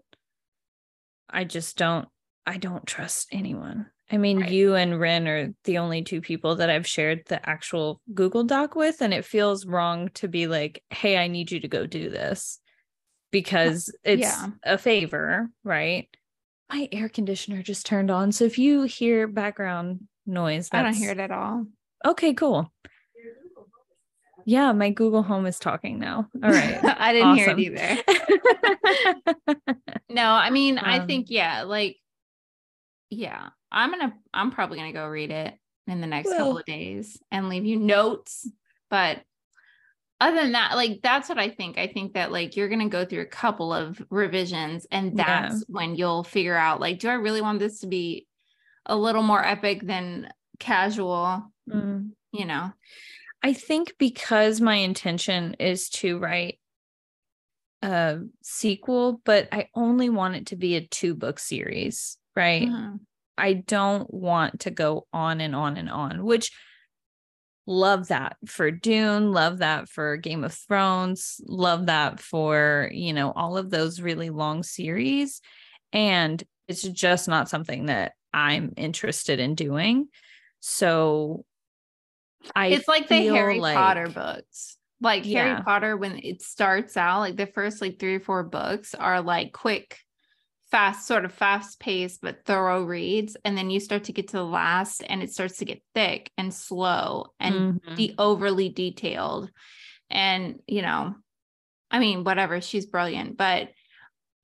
I 1.29 1.43
just 1.43 1.77
don't 1.77 2.07
I 2.45 2.57
don't 2.57 2.85
trust 2.85 3.27
anyone. 3.31 3.87
I 4.11 4.17
mean, 4.17 4.39
right. 4.39 4.51
you 4.51 4.73
and 4.73 4.99
Ren 4.99 5.27
are 5.27 5.53
the 5.65 5.77
only 5.77 6.01
two 6.01 6.21
people 6.21 6.55
that 6.55 6.69
I've 6.69 6.87
shared 6.87 7.23
the 7.27 7.47
actual 7.47 8.01
Google 8.13 8.43
Doc 8.43 8.75
with. 8.75 9.01
And 9.01 9.13
it 9.13 9.25
feels 9.25 9.67
wrong 9.67 10.09
to 10.15 10.27
be 10.27 10.47
like, 10.47 10.83
hey, 10.89 11.17
I 11.17 11.27
need 11.27 11.51
you 11.51 11.59
to 11.59 11.67
go 11.67 11.85
do 11.85 12.09
this 12.09 12.59
uh, 12.59 12.65
because 13.31 13.93
it's 14.03 14.21
yeah. 14.21 14.47
a 14.63 14.77
favor, 14.77 15.49
right? 15.63 16.07
My 16.71 16.89
air 16.91 17.09
conditioner 17.09 17.61
just 17.61 17.85
turned 17.85 18.09
on. 18.09 18.31
So 18.31 18.45
if 18.45 18.57
you 18.57 18.83
hear 18.83 19.27
background 19.27 20.07
noise, 20.25 20.69
I 20.71 20.81
don't 20.81 20.93
hear 20.93 21.11
it 21.11 21.19
at 21.19 21.31
all. 21.31 21.65
Okay, 22.05 22.33
cool. 22.33 22.71
Yeah, 24.49 24.71
my 24.71 24.89
Google 24.89 25.21
Home 25.21 25.45
is 25.45 25.59
talking 25.59 25.99
now. 25.99 26.27
All 26.43 26.49
right. 26.49 26.79
I 26.83 27.13
didn't 27.13 27.35
hear 27.35 27.49
it 27.51 27.59
either. 27.59 27.97
no, 30.09 30.23
I 30.25 30.49
mean, 30.49 30.79
um, 30.79 30.85
I 30.87 31.05
think, 31.05 31.27
yeah, 31.29 31.61
like, 31.61 31.97
yeah, 33.11 33.49
I'm 33.71 33.91
gonna 33.91 34.15
I'm 34.33 34.49
probably 34.49 34.79
gonna 34.79 34.91
go 34.91 35.07
read 35.07 35.29
it 35.29 35.53
in 35.85 36.01
the 36.01 36.07
next 36.07 36.29
well, 36.29 36.37
couple 36.37 36.57
of 36.57 36.65
days 36.65 37.21
and 37.31 37.47
leave 37.47 37.63
you 37.63 37.77
notes. 37.77 38.49
But 38.89 39.19
other 40.19 40.37
than 40.37 40.53
that, 40.53 40.73
like 40.73 41.01
that's 41.03 41.29
what 41.29 41.37
I 41.37 41.49
think. 41.49 41.77
I 41.77 41.85
think 41.85 42.15
that 42.15 42.31
like 42.31 42.55
you're 42.55 42.69
gonna 42.69 42.89
go 42.89 43.05
through 43.05 43.21
a 43.21 43.27
couple 43.27 43.71
of 43.71 44.01
revisions 44.09 44.87
and 44.91 45.15
that's 45.15 45.57
yeah. 45.57 45.65
when 45.67 45.95
you'll 45.95 46.23
figure 46.23 46.57
out 46.57 46.79
like, 46.79 46.97
do 46.97 47.07
I 47.07 47.13
really 47.13 47.41
want 47.41 47.59
this 47.59 47.81
to 47.81 47.87
be 47.87 48.25
a 48.87 48.97
little 48.97 49.21
more 49.21 49.45
epic 49.45 49.85
than 49.85 50.27
casual? 50.57 51.51
Mm. 51.69 52.13
You 52.31 52.45
know. 52.45 52.71
I 53.41 53.53
think 53.53 53.93
because 53.97 54.59
my 54.59 54.75
intention 54.75 55.55
is 55.59 55.89
to 55.89 56.19
write 56.19 56.59
a 57.81 58.19
sequel, 58.41 59.21
but 59.23 59.47
I 59.51 59.67
only 59.73 60.09
want 60.09 60.35
it 60.35 60.47
to 60.47 60.55
be 60.55 60.75
a 60.75 60.85
two 60.85 61.15
book 61.15 61.39
series, 61.39 62.17
right? 62.35 62.67
Mm-hmm. 62.67 62.95
I 63.37 63.53
don't 63.53 64.13
want 64.13 64.61
to 64.61 64.71
go 64.71 65.07
on 65.13 65.39
and 65.39 65.55
on 65.55 65.77
and 65.77 65.89
on, 65.89 66.25
which 66.25 66.51
love 67.65 68.09
that 68.09 68.35
for 68.45 68.71
Dune, 68.71 69.31
love 69.31 69.59
that 69.59 69.87
for 69.87 70.17
Game 70.17 70.43
of 70.43 70.53
Thrones, 70.53 71.39
love 71.45 71.85
that 71.85 72.19
for, 72.19 72.89
you 72.91 73.13
know, 73.13 73.31
all 73.31 73.57
of 73.57 73.69
those 73.69 74.01
really 74.01 74.29
long 74.29 74.63
series. 74.63 75.39
And 75.93 76.43
it's 76.67 76.81
just 76.81 77.27
not 77.29 77.47
something 77.47 77.85
that 77.85 78.13
I'm 78.33 78.73
interested 78.75 79.39
in 79.39 79.55
doing. 79.55 80.09
So 80.59 81.45
I 82.55 82.67
It's 82.67 82.87
like 82.87 83.07
the 83.07 83.27
Harry 83.27 83.59
like, 83.59 83.75
Potter 83.75 84.07
books. 84.07 84.77
Like 85.01 85.25
yeah. 85.25 85.43
Harry 85.43 85.63
Potter 85.63 85.95
when 85.95 86.19
it 86.19 86.41
starts 86.41 86.97
out, 86.97 87.19
like 87.19 87.37
the 87.37 87.45
first 87.45 87.81
like 87.81 87.99
3 87.99 88.15
or 88.15 88.19
4 88.19 88.43
books 88.43 88.95
are 88.95 89.21
like 89.21 89.53
quick 89.53 89.97
fast, 90.71 91.07
sort 91.07 91.25
of 91.25 91.33
fast 91.33 91.79
paced, 91.79 92.21
but 92.21 92.45
thorough 92.45 92.83
reads. 92.83 93.35
And 93.43 93.57
then 93.57 93.69
you 93.69 93.79
start 93.79 94.05
to 94.05 94.13
get 94.13 94.29
to 94.29 94.37
the 94.37 94.45
last 94.45 95.01
and 95.07 95.23
it 95.23 95.31
starts 95.31 95.57
to 95.57 95.65
get 95.65 95.81
thick 95.95 96.31
and 96.37 96.53
slow 96.53 97.33
and 97.39 97.81
mm-hmm. 97.81 97.95
the 97.95 98.15
overly 98.17 98.69
detailed. 98.69 99.49
And, 100.09 100.59
you 100.67 100.81
know, 100.81 101.15
I 101.89 101.99
mean, 101.99 102.23
whatever, 102.23 102.61
she's 102.61 102.85
brilliant, 102.85 103.37
but 103.37 103.69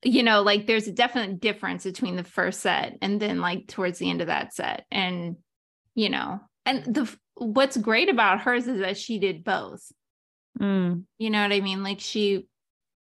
you 0.03 0.21
know, 0.21 0.43
like 0.43 0.67
there's 0.67 0.87
a 0.87 0.91
definite 0.91 1.39
difference 1.39 1.83
between 1.83 2.15
the 2.15 2.23
first 2.23 2.61
set 2.61 2.95
and 3.01 3.19
then 3.19 3.41
like 3.41 3.67
towards 3.67 3.97
the 3.97 4.09
end 4.09 4.21
of 4.21 4.27
that 4.27 4.53
set. 4.53 4.85
And, 4.91 5.37
you 5.95 6.09
know, 6.09 6.41
and 6.65 6.83
the 6.85 7.17
what's 7.35 7.77
great 7.77 8.09
about 8.09 8.41
hers 8.41 8.67
is 8.67 8.79
that 8.79 8.97
she 8.97 9.19
did 9.19 9.43
both. 9.43 9.91
Mm. 10.59 11.03
You 11.17 11.29
know 11.29 11.41
what 11.41 11.51
I 11.51 11.61
mean? 11.61 11.83
Like 11.83 11.99
she 11.99 12.47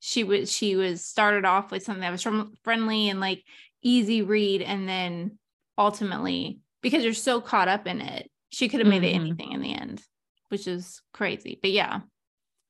she 0.04 0.24
was 0.24 0.50
she 0.50 0.74
was 0.74 1.04
started 1.04 1.44
off 1.44 1.70
with 1.70 1.84
something 1.84 2.00
that 2.00 2.10
was 2.10 2.22
from 2.22 2.54
friendly 2.64 3.08
and 3.08 3.20
like 3.20 3.44
easy 3.82 4.20
read 4.20 4.60
and 4.60 4.88
then 4.88 5.38
ultimately 5.78 6.58
because 6.82 7.04
you're 7.04 7.14
so 7.14 7.40
caught 7.40 7.68
up 7.68 7.86
in 7.86 8.00
it 8.00 8.28
she 8.50 8.68
could 8.68 8.80
have 8.80 8.88
made 8.88 9.02
mm-hmm. 9.02 9.14
it 9.14 9.26
anything 9.26 9.52
in 9.52 9.62
the 9.62 9.72
end 9.72 10.02
which 10.48 10.66
is 10.66 11.00
crazy 11.14 11.56
but 11.62 11.70
yeah 11.70 12.00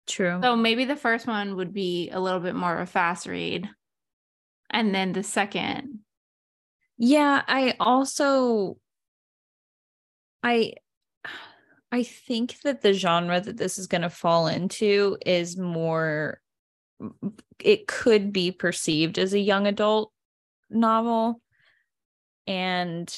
true 0.06 0.38
so 0.42 0.54
maybe 0.54 0.84
the 0.84 0.94
first 0.94 1.26
one 1.26 1.56
would 1.56 1.72
be 1.72 2.10
a 2.10 2.20
little 2.20 2.38
bit 2.38 2.54
more 2.54 2.74
of 2.74 2.80
a 2.80 2.86
fast 2.86 3.26
read 3.26 3.66
and 4.68 4.94
then 4.94 5.14
the 5.14 5.22
second 5.22 6.00
yeah 6.98 7.40
i 7.48 7.74
also 7.80 8.76
i 10.42 10.74
i 11.92 12.02
think 12.02 12.60
that 12.62 12.82
the 12.82 12.92
genre 12.92 13.40
that 13.40 13.56
this 13.56 13.78
is 13.78 13.86
going 13.86 14.02
to 14.02 14.10
fall 14.10 14.48
into 14.48 15.16
is 15.24 15.56
more 15.56 16.40
it 17.60 17.86
could 17.86 18.32
be 18.32 18.50
perceived 18.50 19.18
as 19.18 19.34
a 19.34 19.40
young 19.40 19.66
adult 19.66 20.12
novel. 20.70 21.40
And 22.46 23.12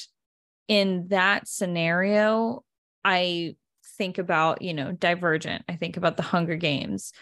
in 0.67 1.07
that 1.09 1.47
scenario 1.47 2.63
i 3.03 3.55
think 3.97 4.17
about 4.17 4.61
you 4.61 4.73
know 4.73 4.91
divergent 4.91 5.63
i 5.69 5.75
think 5.75 5.97
about 5.97 6.17
the 6.17 6.23
hunger 6.23 6.55
games 6.55 7.13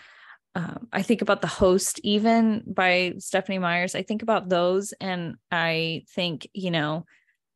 um, 0.56 0.88
i 0.94 1.02
think 1.02 1.22
about 1.22 1.42
the 1.42 1.48
host 1.48 2.00
even 2.04 2.64
by 2.66 3.14
Stephenie 3.20 3.60
meyers 3.60 3.96
i 3.96 4.02
think 4.02 4.22
about 4.22 4.50
those 4.50 4.94
and 5.02 5.36
i 5.52 6.04
think 6.12 6.48
you 6.54 6.72
know 6.72 7.06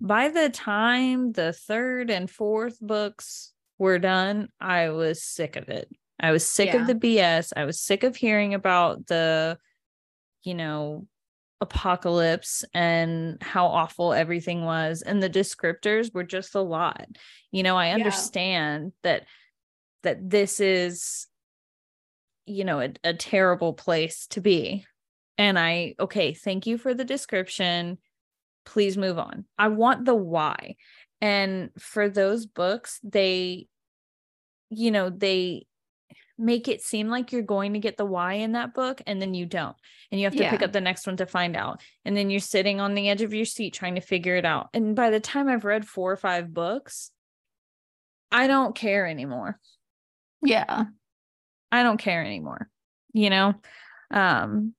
by 0.01 0.29
the 0.29 0.49
time 0.49 1.31
the 1.31 1.53
third 1.53 2.11
and 2.11 2.29
fourth 2.29 2.77
books 2.81 3.53
were 3.77 3.99
done, 3.99 4.49
I 4.59 4.89
was 4.89 5.23
sick 5.23 5.55
of 5.55 5.69
it. 5.69 5.89
I 6.19 6.31
was 6.31 6.45
sick 6.45 6.67
Yeah. 6.73 6.81
of 6.81 6.87
the 6.87 6.95
BS. 6.95 7.53
I 7.55 7.65
was 7.65 7.79
sick 7.79 8.03
of 8.03 8.15
hearing 8.15 8.53
about 8.53 9.05
the, 9.07 9.57
you 10.43 10.55
know, 10.55 11.05
apocalypse 11.61 12.63
and 12.73 13.41
how 13.41 13.67
awful 13.67 14.13
everything 14.13 14.63
was. 14.63 15.01
And 15.01 15.21
the 15.21 15.29
descriptors 15.29 16.13
were 16.13 16.23
just 16.23 16.55
a 16.55 16.61
lot. 16.61 17.07
You 17.51 17.63
know, 17.63 17.75
I 17.75 17.87
Yeah. 17.87 17.95
understand 17.95 18.93
that 19.03 19.25
that 20.03 20.29
this 20.29 20.59
is, 20.59 21.27
you 22.45 22.63
know, 22.63 22.79
a, 22.79 22.93
a 23.03 23.13
terrible 23.13 23.73
place 23.73 24.27
to 24.27 24.41
be. 24.41 24.85
And 25.37 25.59
I, 25.59 25.95
okay, 25.99 26.33
thank 26.33 26.65
you 26.65 26.77
for 26.77 26.93
the 26.93 27.03
description. 27.05 27.97
Please 28.65 28.97
move 28.97 29.19
on. 29.19 29.45
I 29.57 29.67
want 29.69 30.05
the 30.05 30.15
why. 30.15 30.75
And 31.21 31.69
for 31.79 32.09
those 32.09 32.45
books, 32.45 32.99
they, 33.03 33.67
you 34.69 34.91
know, 34.91 35.09
they 35.09 35.65
make 36.37 36.67
it 36.67 36.81
seem 36.81 37.07
like 37.07 37.31
you're 37.31 37.41
going 37.41 37.73
to 37.73 37.79
get 37.79 37.97
the 37.97 38.05
why 38.05 38.33
in 38.33 38.51
that 38.51 38.73
book 38.73 39.01
and 39.07 39.19
then 39.21 39.33
you 39.33 39.45
don't. 39.45 39.75
And 40.11 40.21
you 40.21 40.27
have 40.27 40.35
to 40.35 40.49
pick 40.49 40.61
up 40.61 40.71
the 40.71 40.79
next 40.79 41.07
one 41.07 41.17
to 41.17 41.25
find 41.25 41.57
out. 41.57 41.81
And 42.05 42.15
then 42.15 42.29
you're 42.29 42.39
sitting 42.39 42.79
on 42.79 42.93
the 42.93 43.09
edge 43.09 43.23
of 43.23 43.33
your 43.33 43.45
seat 43.45 43.73
trying 43.73 43.95
to 43.95 44.01
figure 44.01 44.35
it 44.35 44.45
out. 44.45 44.69
And 44.73 44.95
by 44.95 45.09
the 45.09 45.19
time 45.19 45.49
I've 45.49 45.65
read 45.65 45.87
four 45.87 46.11
or 46.11 46.17
five 46.17 46.53
books, 46.53 47.11
I 48.31 48.47
don't 48.47 48.75
care 48.75 49.07
anymore. 49.07 49.59
Yeah. 50.43 50.85
I 51.71 51.83
don't 51.83 51.97
care 51.97 52.23
anymore, 52.23 52.69
you 53.13 53.29
know? 53.29 53.55
Um, 54.11 54.73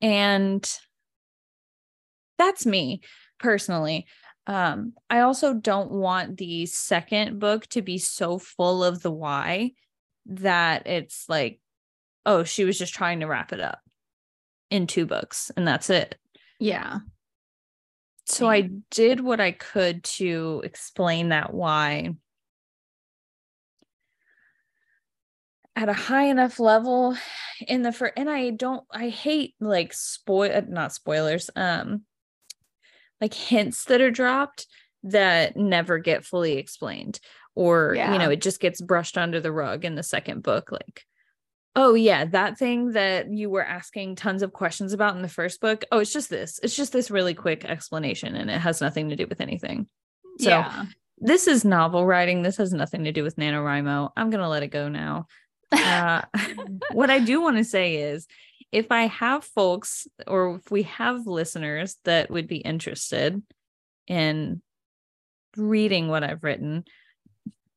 and 0.00 0.70
that's 2.38 2.66
me 2.66 3.00
personally. 3.38 4.06
Um, 4.46 4.92
I 5.08 5.20
also 5.20 5.54
don't 5.54 5.90
want 5.90 6.36
the 6.36 6.66
second 6.66 7.38
book 7.38 7.66
to 7.68 7.82
be 7.82 7.98
so 7.98 8.38
full 8.38 8.84
of 8.84 9.02
the 9.02 9.10
why 9.10 9.72
that 10.26 10.86
it's 10.86 11.26
like, 11.28 11.60
oh, 12.26 12.44
she 12.44 12.64
was 12.64 12.78
just 12.78 12.94
trying 12.94 13.20
to 13.20 13.26
wrap 13.26 13.52
it 13.52 13.60
up 13.60 13.80
in 14.70 14.86
two 14.86 15.06
books 15.06 15.50
and 15.56 15.66
that's 15.66 15.88
it. 15.90 16.16
Yeah. 16.58 16.98
So 18.26 18.48
I 18.48 18.70
did 18.90 19.20
what 19.20 19.40
I 19.40 19.52
could 19.52 20.02
to 20.04 20.62
explain 20.64 21.28
that 21.28 21.52
why 21.52 22.14
at 25.76 25.88
a 25.88 25.92
high 25.92 26.24
enough 26.24 26.60
level 26.60 27.16
in 27.66 27.82
the 27.82 27.92
for 27.92 28.06
and 28.16 28.30
I 28.30 28.50
don't 28.50 28.84
I 28.90 29.08
hate 29.08 29.54
like 29.60 29.92
spoil 29.92 30.62
not 30.68 30.92
spoilers 30.92 31.50
um 31.56 32.02
like 33.20 33.34
hints 33.34 33.84
that 33.84 34.00
are 34.00 34.10
dropped 34.10 34.66
that 35.02 35.56
never 35.56 35.98
get 35.98 36.24
fully 36.24 36.56
explained 36.56 37.20
or 37.54 37.94
you 37.94 38.18
know 38.18 38.30
it 38.30 38.40
just 38.40 38.60
gets 38.60 38.80
brushed 38.80 39.18
under 39.18 39.40
the 39.40 39.52
rug 39.52 39.84
in 39.84 39.94
the 39.94 40.02
second 40.02 40.42
book 40.42 40.72
like 40.72 41.02
oh 41.76 41.94
yeah 41.94 42.24
that 42.24 42.58
thing 42.58 42.92
that 42.92 43.30
you 43.30 43.50
were 43.50 43.64
asking 43.64 44.16
tons 44.16 44.42
of 44.42 44.52
questions 44.52 44.92
about 44.92 45.14
in 45.14 45.22
the 45.22 45.28
first 45.28 45.60
book 45.60 45.84
oh 45.92 45.98
it's 45.98 46.12
just 46.12 46.30
this 46.30 46.58
it's 46.62 46.76
just 46.76 46.92
this 46.92 47.10
really 47.10 47.34
quick 47.34 47.64
explanation 47.64 48.34
and 48.34 48.50
it 48.50 48.60
has 48.60 48.80
nothing 48.80 49.10
to 49.10 49.16
do 49.16 49.26
with 49.26 49.40
anything. 49.40 49.86
So 50.40 50.50
yeah. 50.50 50.86
this 51.18 51.46
is 51.46 51.64
novel 51.64 52.06
writing. 52.06 52.42
This 52.42 52.56
has 52.56 52.72
nothing 52.72 53.04
to 53.04 53.12
do 53.12 53.22
with 53.22 53.36
NaNoWriMo. 53.36 54.10
I'm 54.16 54.30
gonna 54.30 54.48
let 54.48 54.62
it 54.62 54.68
go 54.68 54.88
now. 54.88 55.26
Uh, 55.72 56.22
what 56.92 57.10
I 57.10 57.18
do 57.18 57.40
want 57.40 57.56
to 57.56 57.64
say 57.64 57.96
is 57.96 58.28
if 58.72 58.90
I 58.90 59.02
have 59.06 59.44
folks 59.44 60.06
or 60.26 60.56
if 60.56 60.70
we 60.70 60.82
have 60.84 61.26
listeners 61.26 61.96
that 62.04 62.30
would 62.30 62.46
be 62.48 62.56
interested 62.58 63.40
in 64.06 64.60
reading 65.56 66.08
what 66.08 66.24
I've 66.24 66.42
written, 66.42 66.84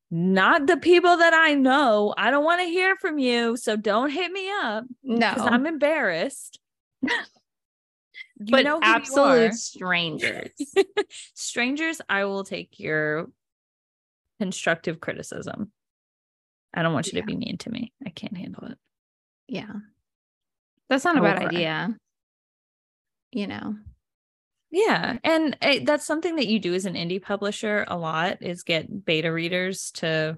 not 0.10 0.66
the 0.68 0.78
people 0.78 1.18
that 1.18 1.34
I 1.34 1.54
know, 1.54 2.14
I 2.18 2.32
don't 2.32 2.46
want 2.46 2.62
to 2.62 2.68
hear 2.68 2.96
from 2.96 3.20
you. 3.20 3.58
So 3.58 3.76
don't 3.76 4.10
hit 4.10 4.32
me 4.32 4.50
up 4.50 4.86
no. 5.04 5.34
because 5.34 5.48
I'm 5.52 5.66
embarrassed. 5.66 6.60
You 7.02 8.52
but 8.52 8.66
know 8.66 8.80
absolute 8.82 9.54
strangers. 9.54 10.52
strangers, 11.34 12.02
I 12.08 12.26
will 12.26 12.44
take 12.44 12.80
your 12.80 13.30
constructive 14.40 15.00
criticism. 15.00 15.72
I 16.74 16.84
don't 16.84 16.94
want 16.94 17.08
you 17.08 17.14
Yeah. 17.16 17.22
to 17.22 17.26
be 17.28 17.36
mean 17.36 17.58
to 17.60 17.72
me. 17.72 17.94
I 18.06 18.10
can't 18.12 18.38
handle 18.38 18.66
it. 18.68 18.78
yeah. 19.48 19.72
That's 20.90 21.06
not 21.06 21.18
a 21.18 21.22
bad 21.22 21.44
idea. 21.44 21.96
You 23.32 23.48
know. 23.48 23.76
Yeah, 24.70 25.18
and 25.24 25.58
eh, 25.62 25.80
that's 25.84 26.06
something 26.06 26.36
that 26.36 26.48
you 26.48 26.60
do 26.60 26.74
as 26.74 26.86
an 26.86 26.96
indie 26.96 27.22
publisher 27.22 27.86
a 27.88 27.98
lot 27.98 28.42
is 28.42 28.64
get 28.64 29.06
beta 29.06 29.32
readers 29.32 29.92
to 29.96 30.38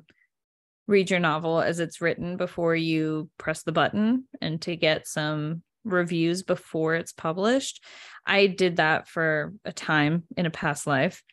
read 0.88 1.10
your 1.10 1.20
novel 1.20 1.62
as 1.62 1.80
it's 1.80 2.02
written 2.02 2.38
before 2.38 2.76
you 2.76 3.30
press 3.38 3.64
the 3.64 3.72
button 3.72 4.26
and 4.42 4.62
to 4.64 4.76
get 4.76 5.08
some 5.08 5.62
reviews 5.84 6.44
before 6.44 6.96
it's 6.96 7.12
published. 7.12 7.84
I 8.26 8.48
did 8.48 8.78
that 8.78 9.08
for 9.08 9.54
a 9.66 9.72
time 9.72 10.24
in 10.36 10.46
a 10.46 10.52
past 10.52 10.88
life. 10.88 11.24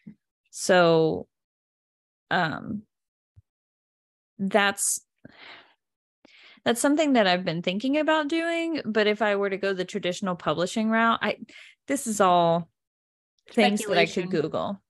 So 0.51 1.27
um 2.31 2.83
that's 4.39 5.01
that's 6.67 6.81
something 6.81 7.13
that 7.13 7.29
I've 7.29 7.45
been 7.45 7.63
thinking 7.63 7.97
about 7.97 8.27
doing, 8.27 8.83
but 8.85 9.07
if 9.07 9.23
I 9.23 9.37
were 9.37 9.49
to 9.49 9.57
go 9.57 9.73
the 9.73 9.85
traditional 9.85 10.35
publishing 10.35 10.91
route, 10.91 11.21
I 11.23 11.39
this 11.87 12.09
is 12.09 12.21
all 12.21 12.69
things 13.53 13.83
that 13.83 13.97
I 13.97 14.05
could 14.07 14.11
Speculation. 14.11 14.31
Google. 14.31 14.83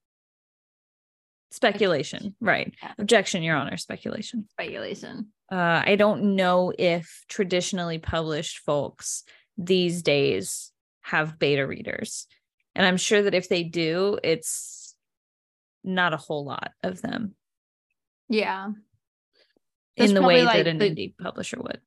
Speculation, 1.51 2.35
right. 2.41 2.75
Yeah. 2.83 2.93
Objection, 2.99 3.43
Your 3.43 3.57
Honor, 3.57 3.77
speculation. 3.77 4.49
Speculation. 4.53 5.33
Uh, 5.53 5.83
I 5.85 5.97
don't 5.97 6.35
know 6.35 6.73
if 6.79 7.25
traditionally 7.29 7.99
published 7.99 8.61
folks 8.61 9.23
these 9.59 10.01
days 10.01 10.73
have 11.03 11.39
beta 11.39 11.67
readers. 11.67 12.27
And 12.75 12.87
I'm 12.87 12.97
sure 12.97 13.21
that 13.21 13.35
if 13.35 13.51
they 13.51 13.65
do, 13.65 14.19
it's 14.25 14.97
not 15.85 16.15
a 16.15 16.19
whole 16.19 16.47
lot 16.47 16.73
of 16.83 17.03
them 17.03 17.35
Yeah. 18.31 18.71
That's 19.97 20.11
in 20.11 20.15
the 20.15 20.23
way 20.23 20.43
like 20.43 20.57
that 20.57 20.67
an 20.67 20.79
the- 20.79 20.91
indie 20.91 21.15
publisher 21.17 21.59
would. 21.61 21.81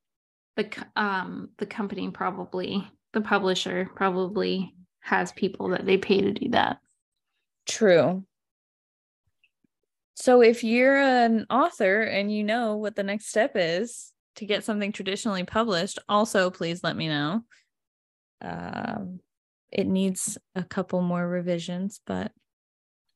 The 0.56 0.68
um 0.96 1.50
the 1.58 1.66
company 1.66 2.10
probably 2.10 2.86
the 3.12 3.20
publisher 3.20 3.88
probably 3.94 4.74
has 5.00 5.32
people 5.32 5.68
that 5.70 5.86
they 5.86 5.96
pay 5.96 6.20
to 6.20 6.32
do 6.32 6.50
that. 6.50 6.78
True. 7.66 8.24
So 10.14 10.42
if 10.42 10.62
you're 10.64 10.98
an 10.98 11.46
author 11.48 12.02
and 12.02 12.30
you 12.30 12.44
know 12.44 12.76
what 12.76 12.94
the 12.94 13.02
next 13.02 13.28
step 13.28 13.52
is 13.54 14.12
to 14.36 14.44
get 14.44 14.64
something 14.64 14.92
traditionally 14.92 15.44
published, 15.44 15.98
also 16.08 16.50
please 16.50 16.84
let 16.84 16.96
me 16.96 17.08
know. 17.08 17.42
Um, 18.42 19.20
it 19.72 19.86
needs 19.86 20.36
a 20.54 20.62
couple 20.62 21.00
more 21.00 21.26
revisions, 21.26 22.00
but 22.06 22.32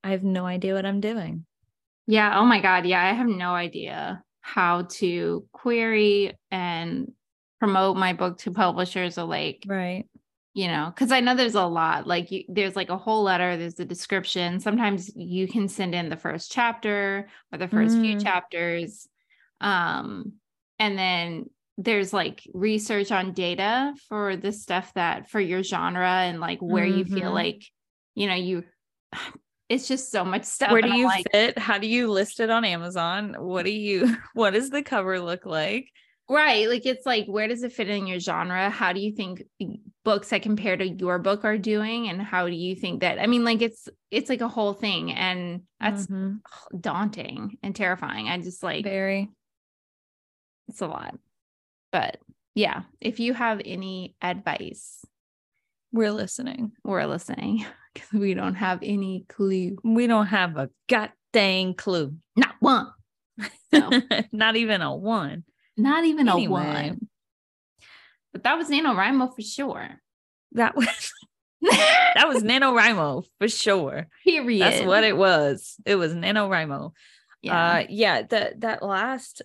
I 0.03 0.11
have 0.13 0.25
no 0.25 0.47
idea 0.47 0.75
what 0.75 0.87
I'm 0.87 1.01
doing. 1.01 1.45
Yeah. 2.07 2.39
Oh 2.39 2.45
my 2.45 2.61
God. 2.61 2.87
Yeah. 2.87 3.05
I 3.05 3.13
have 3.13 3.27
no 3.27 3.55
idea 3.55 4.23
how 4.47 4.83
to 4.83 5.49
query 5.53 6.37
and 6.51 7.11
promote 7.59 7.97
my 7.97 8.13
book 8.13 8.37
to 8.37 8.51
publishers 8.51 9.17
alike, 9.17 9.65
Right. 9.67 10.05
you 10.53 10.69
know, 10.69 10.93
because 10.95 11.11
I 11.11 11.21
know 11.21 11.35
there's 11.35 11.55
a 11.55 11.65
lot. 11.65 12.07
Like, 12.07 12.31
you, 12.31 12.45
there's 12.49 12.77
like 12.77 12.91
a 12.91 12.99
whole 12.99 13.23
letter, 13.23 13.57
there's 13.57 13.77
the 13.77 13.87
description. 13.87 14.61
Sometimes 14.61 15.11
you 15.17 15.49
can 15.49 15.67
send 15.67 15.95
in 15.95 16.11
the 16.11 16.19
first 16.19 16.53
chapter 16.53 17.27
or 17.51 17.59
the 17.59 17.69
first 17.69 17.97
few 17.97 18.17
Mm. 18.17 18.23
chapters. 18.23 19.09
Um, 19.63 20.35
and 20.79 20.99
then 20.99 21.49
there's 21.79 22.13
like 22.13 22.43
research 22.53 23.11
on 23.11 23.33
data 23.33 23.95
for 24.11 24.37
the 24.37 24.53
stuff 24.53 24.93
that 24.93 25.31
for 25.31 25.41
your 25.41 25.63
genre 25.63 26.07
and 26.07 26.39
like 26.39 26.59
where 26.61 26.85
you 26.85 27.07
feel 27.07 27.31
Mhm. 27.31 27.35
like, 27.35 27.63
you 28.15 28.27
know, 28.27 28.35
you, 28.35 28.65
it's 29.69 29.89
just 29.89 30.11
so 30.11 30.25
much 30.25 30.45
stuff. 30.45 30.71
Where 30.71 30.83
do 30.83 30.97
you 30.97 31.07
like, 31.07 31.27
fit? 31.33 31.59
How 31.59 31.79
do 31.79 31.87
you 31.87 32.11
list 32.11 32.41
it 32.41 32.51
on 32.51 32.65
Amazon? 32.65 33.35
What 33.39 33.65
do 33.65 33.71
you 33.73 34.17
what 34.35 34.51
does 34.53 34.71
the 34.71 34.83
cover 34.83 35.21
look 35.21 35.47
like? 35.47 35.91
Right. 36.29 36.69
Like 36.69 36.87
it's 36.87 37.05
like, 37.05 37.27
where 37.27 37.49
does 37.49 37.63
it 37.63 37.73
fit 37.73 37.89
in 37.89 38.07
your 38.07 38.19
genre? 38.19 38.71
How 38.71 38.93
do 38.95 39.01
you 39.01 39.13
think 39.13 39.43
books 40.05 40.31
that 40.31 40.41
compare 40.43 40.77
to 40.77 40.87
your 40.89 41.19
book 41.19 41.45
are 41.45 41.59
doing? 41.59 42.09
And 42.09 42.21
how 42.21 42.47
do 42.47 42.55
you 42.55 42.75
think 42.75 43.01
that? 43.01 43.19
I 43.19 43.27
mean, 43.27 43.45
like 43.45 43.61
it's 43.63 43.89
it's 44.11 44.31
like 44.31 44.41
a 44.41 44.49
whole 44.49 44.73
thing. 44.73 45.13
And 45.13 45.63
that's 45.81 46.07
Mhm. 46.07 46.41
daunting 46.79 47.59
and 47.63 47.77
terrifying. 47.77 48.29
I 48.29 48.39
just 48.39 48.63
like 48.63 48.85
very 48.85 49.31
it's 50.69 50.81
a 50.81 50.87
lot. 50.87 51.15
But 51.93 52.17
yeah, 52.55 52.83
if 53.01 53.21
you 53.21 53.35
have 53.35 53.61
any 53.65 54.15
advice, 54.23 55.05
we're 55.93 56.11
listening. 56.13 56.73
we're 56.83 57.05
listening 57.07 57.67
because 57.95 58.13
we 58.13 58.35
don't 58.35 58.57
have 58.57 58.81
any 58.83 59.25
clue. 59.29 59.77
We 59.85 60.07
don't 60.07 60.27
have 60.27 60.57
a 60.57 60.71
god 60.89 61.13
dang 61.33 61.75
clue. 61.75 62.17
Not 62.37 62.55
one. 62.61 62.89
So 63.73 63.91
Not 64.33 64.57
even 64.57 64.83
a 64.83 64.95
one. 64.95 65.45
not 65.77 66.05
even 66.05 66.29
Anyway. 66.29 66.61
a 66.63 66.89
one. 66.91 67.09
But 68.33 68.43
that 68.45 68.59
was 68.59 68.69
NaNoWriMo 68.69 69.35
for 69.35 69.43
sure. 69.43 69.89
That 70.53 70.77
was 70.77 71.13
that 71.63 72.27
was 72.29 72.43
NaNoWriMo 72.43 73.25
for 73.39 73.49
sure. 73.49 74.09
Period. 74.25 74.61
That's 74.63 74.85
what 74.87 75.05
it 75.05 75.17
was. 75.17 75.77
It 75.87 75.95
was 75.97 76.15
NaNoWriMo. 76.15 76.93
Yeah. 77.43 77.69
Uh 77.69 77.85
yeah, 77.89 78.23
that 78.23 78.61
that 78.63 78.83
last 78.83 79.43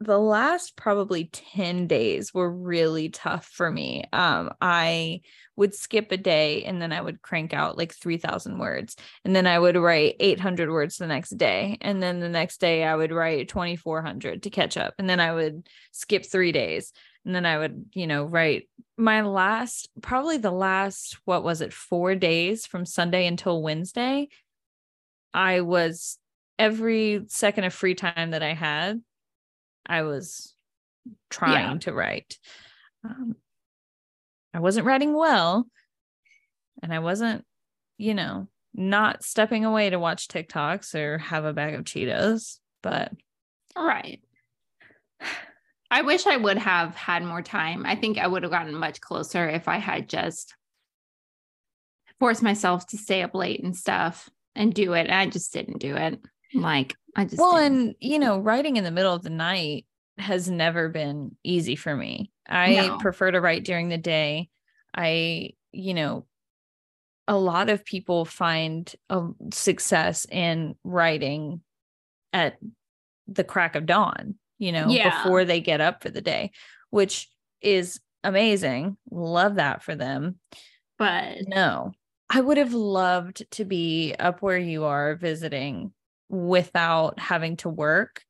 the 0.00 0.18
last 0.18 0.76
probably 0.76 1.26
10 1.26 1.86
days 1.86 2.32
were 2.32 2.50
really 2.50 3.10
tough 3.10 3.46
for 3.46 3.70
me. 3.70 4.04
Um 4.12 4.50
I 4.60 5.20
would 5.56 5.74
skip 5.74 6.10
a 6.10 6.16
day 6.16 6.64
and 6.64 6.80
then 6.80 6.90
I 6.90 7.02
would 7.02 7.20
crank 7.20 7.52
out 7.52 7.76
like 7.76 7.94
3000 7.94 8.58
words 8.58 8.96
and 9.26 9.36
then 9.36 9.46
I 9.46 9.58
would 9.58 9.76
write 9.76 10.16
800 10.18 10.70
words 10.70 10.96
the 10.96 11.06
next 11.06 11.36
day 11.36 11.76
and 11.82 12.02
then 12.02 12.20
the 12.20 12.30
next 12.30 12.60
day 12.60 12.82
I 12.82 12.96
would 12.96 13.12
write 13.12 13.48
2400 13.48 14.42
to 14.44 14.50
catch 14.50 14.78
up 14.78 14.94
and 14.98 15.08
then 15.08 15.20
I 15.20 15.34
would 15.34 15.68
skip 15.92 16.24
3 16.24 16.50
days 16.50 16.92
and 17.26 17.34
then 17.34 17.44
I 17.44 17.58
would, 17.58 17.84
you 17.92 18.06
know, 18.06 18.24
write 18.24 18.70
my 18.96 19.20
last 19.20 19.90
probably 20.00 20.38
the 20.38 20.50
last 20.50 21.18
what 21.26 21.44
was 21.44 21.60
it 21.60 21.74
4 21.74 22.14
days 22.14 22.64
from 22.64 22.86
Sunday 22.86 23.26
until 23.26 23.62
Wednesday 23.62 24.28
I 25.34 25.60
was 25.60 26.18
every 26.58 27.24
second 27.28 27.64
of 27.64 27.74
free 27.74 27.94
time 27.94 28.30
that 28.30 28.42
I 28.42 28.54
had 28.54 29.02
I 29.86 30.02
was 30.02 30.54
trying 31.30 31.72
Yeah. 31.72 31.78
to 31.78 31.92
write. 31.92 32.38
Um, 33.04 33.36
I 34.52 34.60
wasn't 34.60 34.86
writing 34.86 35.14
well, 35.14 35.66
and 36.82 36.92
I 36.92 36.98
wasn't, 36.98 37.44
you 37.98 38.14
know, 38.14 38.48
not 38.74 39.24
stepping 39.24 39.64
away 39.64 39.90
to 39.90 39.98
watch 39.98 40.28
TikToks 40.28 40.94
or 40.94 41.18
have 41.18 41.44
a 41.44 41.52
bag 41.52 41.74
of 41.74 41.84
Cheetos. 41.84 42.58
But 42.82 43.12
Right. 43.76 44.22
I 45.90 46.02
wish 46.02 46.26
I 46.26 46.36
would 46.36 46.58
have 46.58 46.94
had 46.94 47.24
more 47.24 47.42
time. 47.42 47.84
I 47.84 47.96
think 47.96 48.16
I 48.18 48.26
would 48.26 48.42
have 48.42 48.52
gotten 48.52 48.74
much 48.74 49.00
closer 49.00 49.48
if 49.48 49.66
I 49.68 49.78
had 49.78 50.08
just 50.08 50.54
forced 52.20 52.42
myself 52.42 52.86
to 52.88 52.98
stay 52.98 53.22
up 53.22 53.34
late 53.34 53.62
and 53.62 53.76
stuff 53.76 54.28
and 54.54 54.72
do 54.74 54.92
it. 54.92 55.10
I 55.10 55.26
just 55.26 55.52
didn't 55.52 55.78
do 55.78 55.96
it. 55.96 56.20
Like 56.54 56.94
I 57.16 57.24
just 57.24 57.38
well, 57.38 57.56
didn't. 57.56 57.78
and 57.88 57.94
you 58.00 58.18
know, 58.18 58.38
writing 58.38 58.76
in 58.76 58.84
the 58.84 58.90
middle 58.90 59.14
of 59.14 59.22
the 59.22 59.30
night 59.30 59.86
has 60.18 60.50
never 60.50 60.88
been 60.88 61.36
easy 61.44 61.76
for 61.76 61.94
me. 61.96 62.30
I 62.48 62.74
No. 62.88 62.98
prefer 62.98 63.30
to 63.30 63.40
write 63.40 63.64
during 63.64 63.88
the 63.88 63.98
day. 63.98 64.48
I, 64.94 65.50
you 65.72 65.94
know, 65.94 66.26
a 67.28 67.36
lot 67.36 67.70
of 67.70 67.84
people 67.84 68.24
find 68.24 68.92
a 69.08 69.28
success 69.52 70.26
in 70.30 70.74
writing 70.82 71.60
at 72.32 72.58
the 73.28 73.44
crack 73.44 73.76
of 73.76 73.86
dawn, 73.86 74.34
you 74.58 74.72
know, 74.72 74.88
Yeah. 74.88 75.10
before 75.22 75.44
they 75.44 75.60
get 75.60 75.80
up 75.80 76.02
for 76.02 76.10
the 76.10 76.20
day, 76.20 76.50
which 76.90 77.28
is 77.60 78.00
amazing. 78.24 78.96
Love 79.10 79.54
that 79.56 79.82
for 79.82 79.94
them. 79.94 80.38
but 80.98 81.36
No, 81.46 81.92
I 82.28 82.40
would 82.40 82.58
have 82.58 82.74
loved 82.74 83.48
to 83.52 83.64
be 83.64 84.14
up 84.18 84.42
where 84.42 84.58
you 84.58 84.84
are 84.84 85.14
visiting 85.14 85.92
without 86.30 87.18
having 87.18 87.56
to 87.58 87.68
work 87.68 88.22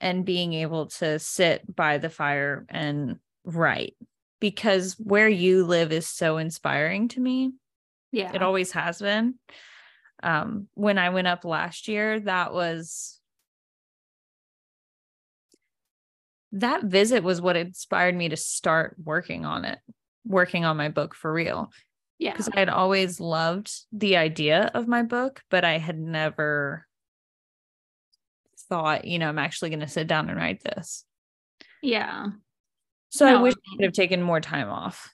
and 0.00 0.24
being 0.24 0.52
able 0.52 0.86
to 0.86 1.18
sit 1.18 1.74
by 1.74 1.98
the 1.98 2.10
fire 2.10 2.64
and 2.68 3.16
write 3.44 3.96
because 4.40 4.94
where 4.98 5.28
you 5.28 5.64
live 5.64 5.90
is 5.90 6.06
so 6.06 6.38
inspiring 6.38 7.08
to 7.08 7.20
me. 7.20 7.52
yeah. 8.12 8.32
It 8.32 8.42
always 8.42 8.70
has 8.72 9.00
been. 9.00 9.34
Um, 10.22 10.68
when 10.74 10.98
I 10.98 11.10
went 11.10 11.26
up 11.26 11.44
last 11.44 11.88
year, 11.88 12.20
that 12.20 12.52
was 12.52 13.20
that 16.52 16.84
visit 16.84 17.22
was 17.22 17.40
what 17.40 17.56
inspired 17.56 18.14
me 18.14 18.28
to 18.28 18.36
start 18.36 18.96
working 19.02 19.44
on 19.44 19.64
it, 19.64 19.78
working 20.24 20.64
on 20.64 20.76
my 20.76 20.88
book 20.88 21.14
for 21.14 21.32
real 21.32 21.70
yeah. 22.18 22.32
because 22.32 22.48
I 22.48 22.58
had 22.58 22.68
always 22.68 23.20
loved 23.20 23.72
the 23.92 24.16
idea 24.16 24.70
of 24.74 24.88
my 24.88 25.02
book, 25.02 25.42
but 25.50 25.64
I 25.64 25.78
had 25.78 25.98
never 25.98 26.86
thought, 28.68 29.04
you 29.04 29.18
know, 29.18 29.28
I'm 29.28 29.38
actually 29.38 29.70
going 29.70 29.80
to 29.80 29.88
sit 29.88 30.06
down 30.06 30.28
and 30.28 30.38
write 30.38 30.62
this. 30.62 31.04
Yeah. 31.82 32.26
So 33.10 33.26
I 33.26 33.32
No, 33.32 33.38
I 33.38 33.42
wish 33.42 33.54
I 33.54 33.76
would 33.76 33.84
have 33.84 33.92
taken 33.94 34.22
more 34.22 34.40
time 34.40 34.68
off, 34.68 35.10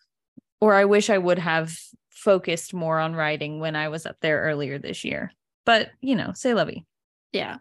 or 0.61 0.75
I 0.75 0.85
wish 0.85 1.11
I 1.11 1.19
would 1.19 1.39
have 1.39 1.77
focused 2.11 2.73
more 2.75 2.99
on 2.99 3.15
writing 3.15 3.61
when 3.61 3.77
I 3.77 3.89
was 3.89 4.07
up 4.07 4.17
there 4.21 4.41
earlier 4.43 4.79
this 4.79 5.05
year. 5.05 5.31
But 5.67 5.91
you 6.01 6.17
know, 6.17 6.33
say 6.35 6.55
lovey. 6.55 6.85
Yeah. 7.33 7.59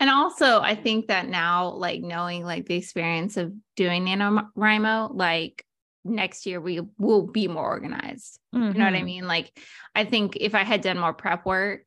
And 0.00 0.08
also 0.08 0.60
I 0.60 0.74
think 0.74 1.08
that 1.08 1.28
now, 1.28 1.70
like 1.70 2.00
knowing 2.00 2.44
like 2.44 2.66
the 2.66 2.76
experience 2.76 3.36
of 3.36 3.52
doing 3.74 4.04
NaNoWriMo, 4.04 5.10
like 5.14 5.64
next 6.04 6.46
year 6.46 6.60
we 6.60 6.80
will 6.98 7.26
be 7.26 7.48
more 7.48 7.64
organized. 7.64 8.38
You 8.52 8.60
know 8.60 8.84
what 8.84 8.94
I 8.94 9.00
Mhm. 9.00 9.04
mean? 9.04 9.26
Like 9.26 9.52
I 9.94 10.04
think 10.04 10.36
if 10.36 10.54
I 10.54 10.62
had 10.62 10.80
done 10.80 10.98
more 10.98 11.12
prep 11.12 11.44
work 11.44 11.82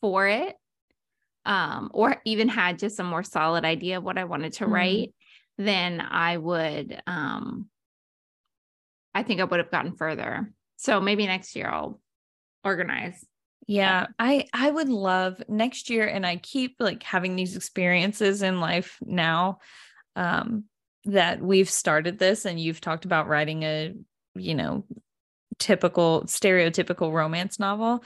for 0.00 0.26
it, 0.26 0.56
um, 1.46 1.90
or 1.92 2.16
even 2.24 2.48
had 2.48 2.78
just 2.78 3.00
a 3.00 3.04
more 3.04 3.22
solid 3.22 3.64
idea 3.64 3.98
of 3.98 4.04
what 4.04 4.18
I 4.18 4.24
wanted 4.24 4.54
to 4.54 4.64
Mhm. 4.64 4.70
write, 4.72 5.14
then 5.58 6.00
I 6.00 6.36
would 6.36 7.00
um 7.06 7.68
I 9.14 9.22
think 9.22 9.40
I 9.40 9.44
would 9.44 9.60
have 9.60 9.70
gotten 9.70 9.96
further. 9.96 10.52
So 10.76 11.00
maybe 11.00 11.26
next 11.26 11.54
year 11.54 11.68
I'll 11.68 12.00
organize. 12.64 13.24
Yeah, 13.66 14.08
I 14.18 14.46
I 14.52 14.70
would 14.70 14.88
love 14.88 15.42
next 15.48 15.88
year 15.88 16.06
and 16.06 16.26
I 16.26 16.36
keep 16.36 16.76
like 16.80 17.02
having 17.02 17.36
these 17.36 17.56
experiences 17.56 18.42
in 18.42 18.60
life 18.60 18.98
now 19.04 19.58
um 20.16 20.64
that 21.06 21.40
we've 21.40 21.70
started 21.70 22.18
this 22.18 22.44
and 22.46 22.58
you've 22.58 22.80
talked 22.80 23.04
about 23.04 23.28
writing 23.28 23.62
a, 23.62 23.94
you 24.34 24.54
know, 24.54 24.84
typical 25.58 26.22
stereotypical 26.26 27.12
romance 27.12 27.58
novel. 27.58 28.02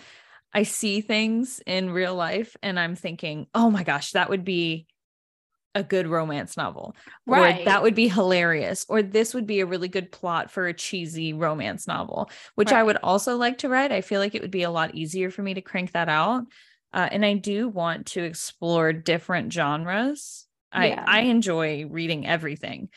I 0.54 0.62
see 0.62 1.00
things 1.00 1.60
in 1.66 1.90
real 1.90 2.14
life 2.14 2.56
and 2.62 2.78
I'm 2.80 2.96
thinking, 2.96 3.46
"Oh 3.54 3.70
my 3.70 3.84
gosh, 3.84 4.12
that 4.12 4.30
would 4.30 4.44
be 4.44 4.86
a 5.74 5.84
good 5.84 6.06
romance 6.08 6.56
novel." 6.56 6.96
Or 7.28 7.52
that 7.64 7.82
would 7.82 7.94
be 7.94 8.08
hilarious. 8.08 8.86
Or 8.88 9.02
this 9.02 9.34
would 9.34 9.46
be 9.46 9.60
a 9.60 9.66
really 9.66 9.88
good 9.88 10.12
plot 10.12 10.50
for 10.50 10.66
a 10.66 10.74
cheesy 10.74 11.32
romance 11.32 11.86
novel, 11.86 12.30
which 12.56 12.72
I 12.72 12.82
would 12.82 12.98
also 13.02 13.36
like 13.36 13.58
to 13.58 13.68
write. 13.68 13.92
I 13.92 14.00
feel 14.00 14.20
like 14.20 14.34
it 14.34 14.42
would 14.42 14.50
be 14.50 14.62
a 14.62 14.70
lot 14.70 14.94
easier 14.94 15.30
for 15.30 15.42
me 15.42 15.54
to 15.54 15.62
crank 15.62 15.92
that 15.92 16.08
out. 16.08 16.44
Uh, 16.92 17.08
and 17.12 17.24
I 17.24 17.34
do 17.34 17.68
want 17.68 18.06
to 18.08 18.22
explore 18.24 18.92
different 18.92 19.52
genres. 19.52 20.46
Yeah. 20.74 21.04
I 21.06 21.20
I 21.20 21.20
enjoy 21.22 21.86
reading 21.86 22.26
everything. 22.26 22.88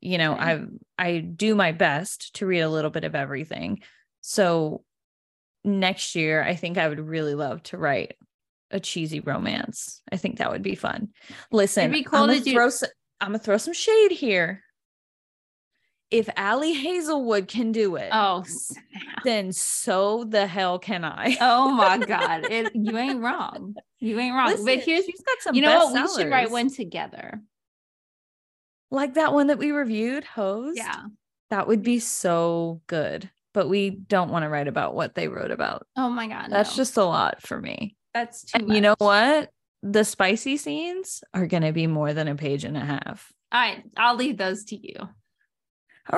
You 0.00 0.18
know, 0.18 0.34
I 0.34 0.64
I 0.98 1.18
do 1.20 1.54
my 1.54 1.72
best 1.72 2.34
to 2.36 2.46
read 2.46 2.60
a 2.60 2.68
little 2.68 2.90
bit 2.90 3.04
of 3.04 3.14
everything. 3.14 3.80
So 4.20 4.84
next 5.66 6.14
year, 6.14 6.42
I 6.42 6.54
think 6.54 6.78
I 6.78 6.88
would 6.88 7.00
really 7.00 7.34
love 7.34 7.62
to 7.64 7.76
write 7.76 8.14
a 8.70 8.80
cheesy 8.80 9.20
romance. 9.20 10.00
I 10.10 10.16
think 10.16 10.38
that 10.38 10.50
would 10.50 10.62
be 10.62 10.74
fun. 10.74 11.08
Listen, 11.52 11.90
be 11.90 12.02
cool 12.02 12.20
I'm 12.20 12.28
gonna 12.28 12.40
do- 12.40 12.52
throw 12.52 12.70
some, 12.70 12.88
I'm 13.20 13.28
gonna 13.28 13.38
throw 13.40 13.58
some 13.58 13.74
shade 13.74 14.12
here. 14.12 14.62
If 16.10 16.28
Ali 16.36 16.72
Hazelwood 16.72 17.48
can 17.48 17.72
do 17.72 17.96
it, 17.96 18.10
Oh, 18.12 18.44
snap. 18.46 19.24
then 19.24 19.52
so 19.52 20.22
the 20.22 20.46
hell 20.46 20.78
can 20.78 21.04
I. 21.04 21.36
oh 21.40 21.72
my 21.72 21.98
God. 22.06 22.44
It, 22.50 22.70
you 22.76 22.96
ain't 22.96 23.20
wrong. 23.20 23.74
You 23.98 24.18
ain't 24.20 24.34
wrong. 24.34 24.50
Listen, 24.50 24.66
but 24.66 24.78
here's, 24.84 25.04
she's 25.04 25.20
got 25.22 25.38
some 25.40 25.54
you 25.56 25.62
know 25.62 25.86
what? 25.86 26.02
We 26.16 26.22
should 26.22 26.30
write 26.30 26.50
one 26.52 26.70
together. 26.70 27.40
like 28.92 29.14
that 29.14 29.32
one 29.32 29.48
that 29.48 29.58
we 29.58 29.72
reviewed, 29.72 30.22
Hosed. 30.22 30.76
Yeah. 30.78 31.02
that 31.50 31.66
would 31.66 31.82
be 31.82 31.98
so 31.98 32.80
good. 32.86 33.28
But 33.56 33.70
we 33.70 33.88
don't 33.88 34.30
want 34.30 34.42
to 34.42 34.50
write 34.50 34.68
about 34.68 34.94
what 34.94 35.14
they 35.14 35.28
wrote 35.28 35.50
about. 35.50 35.86
Oh 35.96 36.10
my 36.10 36.26
God. 36.26 36.48
That's 36.50 36.72
no. 36.72 36.76
just 36.76 36.98
a 36.98 37.04
lot 37.04 37.40
for 37.40 37.58
me. 37.58 37.96
that's 38.12 38.42
too 38.44 38.58
And 38.58 38.74
you 38.74 38.82
know 38.82 38.94
what? 38.98 39.48
The 39.82 40.04
spicy 40.04 40.58
scenes 40.58 41.24
are 41.32 41.46
going 41.46 41.62
to 41.62 41.72
be 41.72 41.86
more 41.86 42.12
than 42.12 42.28
a 42.28 42.34
page 42.34 42.64
and 42.64 42.76
a 42.76 42.84
half. 42.84 43.32
All 43.50 43.58
right. 43.58 43.82
I'll 43.96 44.14
leave 44.14 44.36
those 44.36 44.64
to 44.66 44.76
you. 44.76 44.94
All 44.98 45.08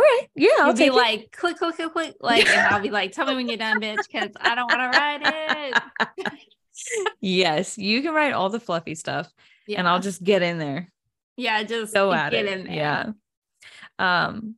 right. 0.00 0.26
Yeah. 0.34 0.48
I'll 0.58 0.66
You'll 0.66 0.74
be 0.76 0.86
it. 0.86 0.94
like, 0.94 1.30
click, 1.30 1.58
click, 1.58 1.76
click, 1.76 1.92
click. 1.92 2.14
Like, 2.20 2.44
and 2.48 2.74
I'll 2.74 2.82
be 2.82 2.90
like, 2.90 3.12
tell 3.12 3.26
me 3.26 3.36
when 3.36 3.46
you're 3.48 3.56
done, 3.56 3.80
bitch, 3.80 3.98
because 4.10 4.30
I 4.40 4.56
don't 4.56 4.66
want 4.66 4.92
to 4.92 4.98
write 4.98 5.72
it. 6.26 6.32
yes. 7.20 7.78
You 7.78 8.02
can 8.02 8.14
write 8.14 8.32
all 8.32 8.50
the 8.50 8.58
fluffy 8.58 8.96
stuff 8.96 9.32
Yeah. 9.68 9.78
and 9.78 9.86
I'll 9.86 10.00
just 10.00 10.24
get 10.24 10.42
in 10.42 10.58
there. 10.58 10.90
yeah, 11.36 11.62
just 11.62 11.94
Go 11.94 12.10
get 12.10 12.18
at 12.18 12.34
it. 12.34 12.46
in 12.46 12.64
there. 12.66 12.74
Yeah. 12.74 14.26
Um, 14.26 14.56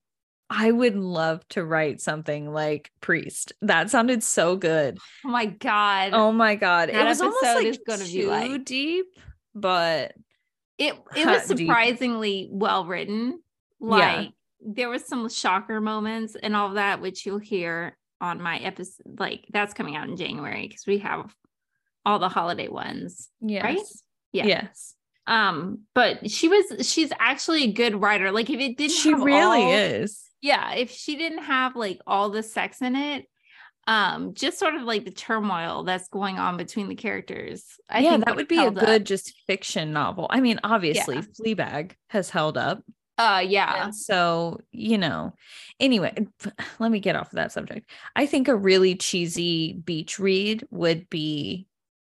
I 0.52 0.72
would 0.72 0.96
love 0.96 1.46
to 1.50 1.64
write 1.64 2.00
something 2.00 2.52
like 2.52 2.90
Priest. 3.00 3.52
That 3.62 3.88
sounded 3.88 4.22
so 4.24 4.56
good. 4.56 4.98
Oh 5.24 5.28
my 5.28 5.46
God. 5.46 6.10
Oh 6.12 6.32
my 6.32 6.56
God. 6.56 6.88
It 6.88 6.94
That 6.94 7.06
was 7.06 7.20
almost 7.20 7.42
episode 7.44 7.68
like 7.70 7.80
gonna 7.86 8.04
be 8.04 8.22
too 8.22 8.28
like- 8.28 8.64
deep, 8.64 9.06
but 9.54 10.12
it 10.76 10.94
it 11.14 11.26
was 11.26 11.46
deep. 11.48 11.68
surprisingly 11.68 12.48
well 12.50 12.84
written. 12.84 13.40
Like 13.80 14.32
there 14.60 14.88
was 14.88 15.06
some 15.06 15.28
shocker 15.28 15.80
moments 15.80 16.36
and 16.42 16.56
all 16.56 16.70
that, 16.74 17.00
which 17.00 17.24
you'll 17.24 17.38
hear 17.38 17.96
on 18.20 18.42
my 18.42 18.58
episode. 18.58 19.18
Like 19.20 19.46
that's 19.52 19.72
coming 19.72 19.94
out 19.96 20.08
in 20.08 20.16
January 20.16 20.66
because 20.66 20.84
we 20.86 20.98
have 20.98 21.32
all 22.04 22.18
the 22.18 22.28
holiday 22.28 22.68
ones. 22.68 23.28
yes. 23.40 24.02
Yeah. 24.32 24.46
Yes. 24.46 24.94
Um, 25.26 25.80
but 25.94 26.28
she 26.30 26.48
was 26.48 26.88
she's 26.90 27.12
actually 27.20 27.64
a 27.64 27.72
good 27.72 28.00
writer. 28.00 28.32
Like 28.32 28.50
if 28.50 28.58
it 28.58 28.76
didn't 28.76 28.92
She 28.92 29.14
really 29.14 29.62
all- 29.62 29.72
is. 29.72 30.20
Yeah, 30.40 30.74
if 30.74 30.90
she 30.90 31.16
didn't 31.16 31.44
have 31.44 31.76
like 31.76 32.00
all 32.06 32.30
the 32.30 32.42
sex 32.42 32.80
in 32.82 32.96
it, 32.96 33.26
um 33.86 34.34
just 34.34 34.58
sort 34.58 34.74
of 34.74 34.82
like 34.82 35.04
the 35.04 35.10
turmoil 35.10 35.84
that's 35.84 36.08
going 36.08 36.38
on 36.38 36.56
between 36.58 36.88
the 36.88 36.94
characters 36.94 37.64
I 37.88 38.00
yeah, 38.00 38.10
think 38.10 38.24
that 38.26 38.36
would 38.36 38.48
be 38.48 38.64
a 38.64 38.68
up. 38.68 38.78
good 38.78 39.06
just 39.06 39.34
fiction 39.46 39.92
novel. 39.92 40.26
I 40.30 40.40
mean, 40.40 40.60
obviously, 40.64 41.16
Yeah. 41.16 41.22
Fleabag 41.40 41.92
has 42.10 42.30
held 42.30 42.58
up. 42.58 42.82
uh 43.18 43.42
yeah 43.46 43.84
And 43.84 43.94
so, 43.94 44.60
you 44.72 44.98
know, 44.98 45.34
anyway, 45.78 46.26
let 46.78 46.90
me 46.90 47.00
get 47.00 47.16
off 47.16 47.28
of 47.32 47.36
that 47.36 47.52
subject. 47.52 47.90
I 48.16 48.26
think 48.26 48.48
a 48.48 48.56
really 48.56 48.96
cheesy 48.96 49.72
beach 49.74 50.18
read 50.18 50.66
would 50.70 51.08
be, 51.10 51.66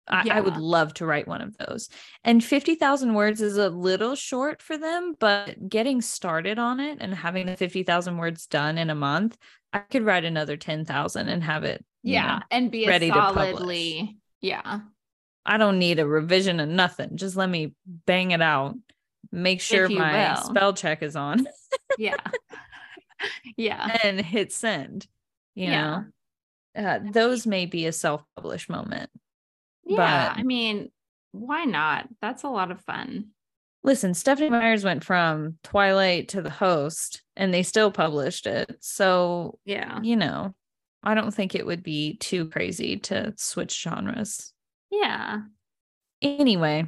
I, 0.08 0.28
I 0.38 0.42
would 0.42 0.58
love 0.58 0.94
to 0.96 1.06
write 1.06 1.28
one 1.28 1.42
of 1.42 1.56
those. 1.58 1.89
And 2.24 2.44
50,000 2.44 3.13
words 3.13 3.42
is 3.42 3.58
a 3.58 3.70
little 3.70 4.16
short 4.16 4.62
for 4.62 4.78
them, 4.78 5.16
but 5.20 5.70
getting 5.70 6.02
started 6.02 6.60
on 6.60 6.80
it 6.80 6.98
and 7.02 7.13
having 7.13 7.46
the 7.46 7.56
50,000 7.56 8.18
words 8.18 8.46
done 8.48 8.78
in 8.78 8.89
a 8.89 8.96
month, 8.96 9.38
I 9.72 9.80
could 9.80 10.04
write 10.04 10.26
another 10.26 10.58
10,000 10.58 11.30
and 11.30 11.44
have 11.44 11.63
it. 11.63 11.84
you 12.04 12.13
yeah 12.13 12.36
know, 12.38 12.39
and 12.52 12.70
be 12.72 12.88
ready 12.88 13.10
a 13.10 13.13
to 13.13 13.20
publish. 13.22 13.36
solidly 13.54 14.18
yeah 14.42 14.82
I 15.46 15.58
don't 15.58 15.80
need 15.80 16.00
a 16.00 16.08
revision 16.08 16.60
of 16.60 16.70
nothing. 16.70 17.18
Just 17.18 17.36
let 17.36 17.50
me 17.50 17.74
bang 17.86 18.32
it 18.32 18.42
out. 18.42 18.76
Make 19.32 19.60
sure 19.62 19.89
my 19.89 20.34
will. 20.34 20.44
spell 20.44 20.74
check 20.74 21.02
is 21.04 21.16
on 21.16 21.48
yeah 21.98 22.16
yeah 23.58 23.98
and 24.04 24.20
hit 24.22 24.52
send. 24.52 25.08
You 25.56 25.66
Yeah. 25.68 26.04
know, 26.76 26.84
uh, 26.84 27.00
those 27.12 27.46
may 27.46 27.66
be 27.66 27.86
a 27.86 27.92
self 27.92 28.24
published 28.36 28.70
moment. 28.70 29.10
Yeah 29.93 30.29
But- 30.34 30.39
i 30.39 30.43
mean 30.43 30.91
why 31.32 31.65
not 31.65 32.08
that's 32.21 32.43
a 32.43 32.49
lot 32.49 32.71
of 32.71 32.82
fun 32.82 33.29
Listen, 33.86 34.13
Stephenie 34.13 34.49
Myers 34.49 34.86
went 34.86 35.03
from 35.03 35.58
Twilight 35.62 36.29
to 36.29 36.41
The 36.41 36.49
Host 36.49 37.21
and 37.36 37.53
they 37.53 37.63
still 37.63 37.91
published 37.91 38.47
it. 38.47 38.77
So, 38.79 39.60
yeah 39.65 39.99
you 40.01 40.15
know, 40.15 40.56
I 41.03 41.15
don't 41.15 41.34
think 41.34 41.53
it 41.53 41.65
would 41.65 41.84
be 41.84 42.15
too 42.15 42.47
crazy 42.47 42.95
to 42.99 43.34
switch 43.36 43.82
genres. 43.82 44.53
yeah 44.89 45.41
Anyway, 46.21 46.86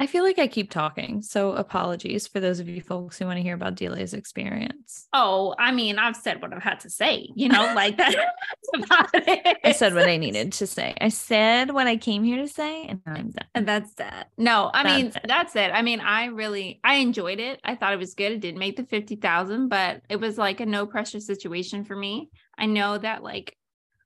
I 0.00 0.06
feel 0.06 0.24
like 0.24 0.40
I 0.40 0.48
keep 0.48 0.70
talking. 0.70 1.22
So, 1.22 1.52
apologies 1.52 2.26
for 2.26 2.40
those 2.40 2.58
of 2.58 2.68
you 2.68 2.82
folks 2.82 3.16
who 3.18 3.26
want 3.26 3.36
to 3.38 3.42
hear 3.42 3.54
about 3.54 3.76
Delia's 3.76 4.12
experience. 4.12 5.06
oh 5.12 5.54
i 5.58 5.70
mean 5.72 5.98
i've 5.98 6.16
said 6.16 6.42
what 6.42 6.52
i've 6.52 6.62
had 6.62 6.80
to 6.80 6.90
say 6.90 7.28
you 7.34 7.48
know 7.48 7.72
like 7.74 7.96
that 7.96 8.14
about 8.74 9.08
it 9.14 9.56
I 9.64 9.72
said 9.72 9.94
what 9.94 10.08
I 10.08 10.16
needed 10.16 10.52
to 10.54 10.66
say. 10.66 10.94
I 11.00 11.08
said 11.08 11.70
what 11.70 11.86
I 11.86 11.96
came 11.96 12.22
here 12.24 12.38
to 12.38 12.48
say, 12.48 12.84
and 12.86 13.00
I'm 13.06 13.30
done. 13.30 13.46
And 13.54 13.66
that's 13.68 13.94
that. 13.94 14.28
No, 14.36 14.70
I 14.74 14.82
mean 14.96 15.06
That's 15.06 15.16
it. 15.16 15.22
that's 15.28 15.56
it. 15.56 15.70
I 15.72 15.82
mean, 15.82 16.00
I 16.00 16.26
really 16.26 16.80
I 16.84 16.96
enjoyed 16.96 17.40
it. 17.40 17.60
I 17.64 17.74
thought 17.76 17.92
it 17.92 17.98
was 17.98 18.14
good. 18.14 18.32
It 18.32 18.40
didn't 18.40 18.58
make 18.58 18.76
the 18.76 18.84
fifty 18.84 19.16
thousand, 19.16 19.68
but 19.68 20.02
it 20.08 20.20
was 20.20 20.36
like 20.36 20.60
a 20.60 20.66
no 20.66 20.86
pressure 20.86 21.20
situation 21.20 21.84
for 21.84 21.96
me. 21.96 22.30
I 22.58 22.66
know 22.66 22.98
that 22.98 23.22
like 23.22 23.56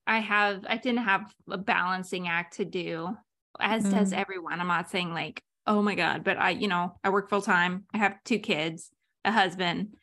I 0.06 0.18
have 0.20 0.64
I 0.68 0.76
didn't 0.76 1.04
have 1.04 1.32
a 1.50 1.58
balancing 1.58 2.28
act 2.28 2.56
to 2.58 2.64
do, 2.64 3.16
as 3.58 3.82
does 3.84 4.12
Mm. 4.12 4.18
everyone. 4.18 4.60
I'm 4.60 4.68
not 4.68 4.90
saying 4.90 5.12
like, 5.12 5.42
oh 5.68 5.82
my 5.82 5.94
God, 5.94 6.24
but 6.24 6.38
I, 6.38 6.50
you 6.50 6.66
know, 6.66 6.94
I 7.04 7.10
work 7.10 7.28
full 7.30 7.42
time. 7.42 7.84
I 7.94 7.98
have 7.98 8.16
two 8.24 8.38
kids, 8.38 8.90
a 9.24 9.30
husband, 9.30 9.94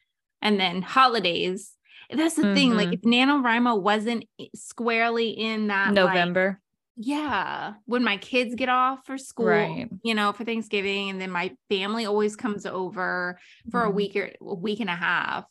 and 0.41 0.60
then 0.60 0.82
holidays. 0.82 1.73
That's 2.10 2.36
the 2.36 2.54
thing. 2.54 2.75
Like 2.75 2.89
Mhm. 2.89 2.93
if 2.93 3.01
NaNoWriMo 3.01 3.82
wasn't 3.82 4.25
squarely 4.56 5.30
in 5.32 5.67
that 5.67 5.88
like, 5.88 5.95
November. 5.95 6.62
yeah 6.97 7.73
when 7.86 8.04
my 8.06 8.15
kids 8.17 8.56
get 8.56 8.69
off 8.69 9.06
for 9.06 9.17
school 9.17 9.47
Right. 9.47 9.89
you 10.04 10.13
know 10.15 10.32
for 10.32 10.45
thanksgiving 10.45 11.10
and 11.10 11.19
then 11.19 11.30
my 11.32 11.51
family 11.67 12.06
always 12.06 12.38
comes 12.38 12.65
over 12.65 13.38
for 13.69 13.84
a 13.84 13.89
Mhm. 13.91 13.95
week 13.95 14.15
or 14.15 14.32
a 14.39 14.56
week 14.56 14.80
and 14.80 14.89
a 14.89 14.95
half 14.95 15.43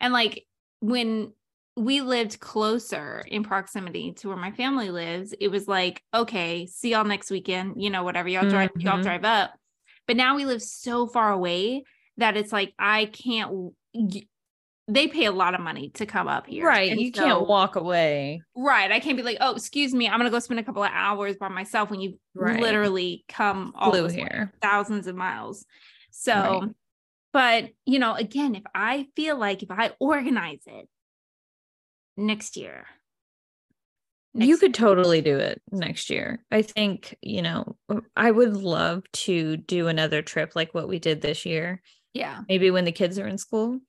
and 0.00 0.12
like 0.12 0.44
when 0.80 1.32
we 1.76 2.02
lived 2.02 2.38
closer 2.40 3.24
in 3.28 3.42
proximity 3.44 4.12
to 4.14 4.28
where 4.28 4.36
my 4.36 4.50
family 4.50 4.90
lives 4.90 5.32
it 5.40 5.48
was 5.48 5.66
like 5.66 6.02
okay 6.12 6.66
see 6.66 6.90
y'all 6.90 7.04
next 7.04 7.30
weekend 7.30 7.80
you 7.82 7.88
know 7.88 8.02
whatever 8.02 8.28
y'all 8.28 8.46
drive 8.50 8.70
y'all 8.76 8.98
Mhm. 8.98 9.02
drive 9.04 9.24
up 9.24 9.54
but 10.10 10.16
now 10.16 10.34
we 10.34 10.44
live 10.44 10.60
so 10.60 11.06
far 11.06 11.30
away 11.30 11.84
that 12.16 12.36
it's 12.36 12.52
like 12.52 12.72
i 12.80 13.04
can't 13.06 13.72
they 14.88 15.06
pay 15.06 15.26
a 15.26 15.30
lot 15.30 15.54
of 15.54 15.60
money 15.60 15.90
to 15.94 16.04
come 16.04 16.26
up 16.26 16.48
here 16.48 16.66
Right. 16.66 16.90
And 16.90 17.00
You 17.00 17.12
so- 17.14 17.22
can't 17.22 17.46
walk 17.46 17.76
away. 17.76 18.42
Right. 18.56 18.90
I 18.90 18.98
can't 18.98 19.16
be 19.16 19.22
like, 19.22 19.36
oh, 19.40 19.54
excuse 19.54 19.94
me, 19.94 20.08
I'm 20.08 20.18
gonna 20.18 20.30
go 20.30 20.40
spend 20.40 20.58
a 20.58 20.64
couple 20.64 20.82
of 20.82 20.90
hours 20.92 21.36
by 21.36 21.46
myself 21.48 21.90
when 21.92 22.00
you 22.00 22.18
Right. 22.34 22.58
literally 22.60 23.24
come 23.28 23.72
all 23.76 23.92
Flew 23.92 24.02
this 24.02 24.14
way, 24.14 24.22
here. 24.22 24.52
thousands 24.60 25.06
of 25.06 25.14
miles. 25.14 25.64
So, 26.10 26.32
Right. 26.34 26.70
but 27.32 27.70
you 27.86 28.00
know, 28.00 28.14
again, 28.14 28.56
if 28.56 28.64
I 28.74 29.06
feel 29.14 29.36
like 29.38 29.62
if 29.62 29.70
I 29.70 29.92
organize 30.00 30.62
it 30.66 30.88
next 32.16 32.56
year, 32.56 32.86
you 34.34 34.56
could 34.58 34.74
totally 34.74 35.20
do 35.20 35.36
it 35.38 35.60
next 35.72 36.10
year. 36.10 36.44
I 36.50 36.62
think, 36.62 37.16
you 37.22 37.42
know, 37.42 37.76
I 38.16 38.30
would 38.30 38.54
love 38.54 39.02
to 39.24 39.56
do 39.56 39.88
another 39.88 40.22
trip 40.22 40.52
like 40.54 40.72
what 40.74 40.88
we 40.88 40.98
did 40.98 41.20
this 41.20 41.44
year. 41.44 41.82
yeah, 42.14 42.40
Maybe 42.48 42.70
when 42.70 42.84
the 42.84 42.92
kids 42.92 43.18
are 43.18 43.26
in 43.26 43.38
school. 43.38 43.80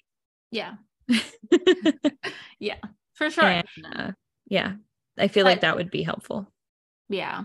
yeah, 0.52 0.76
yeah, 2.60 2.78
for 3.14 3.30
sure. 3.30 3.44
and, 3.44 3.66
uh, 3.96 4.12
yeah. 4.48 4.74
I 5.18 5.28
feel 5.28 5.46
like 5.46 5.62
that 5.62 5.76
would 5.76 5.92
be 5.92 6.04
helpful. 6.04 6.52
Yeah. 7.10 7.44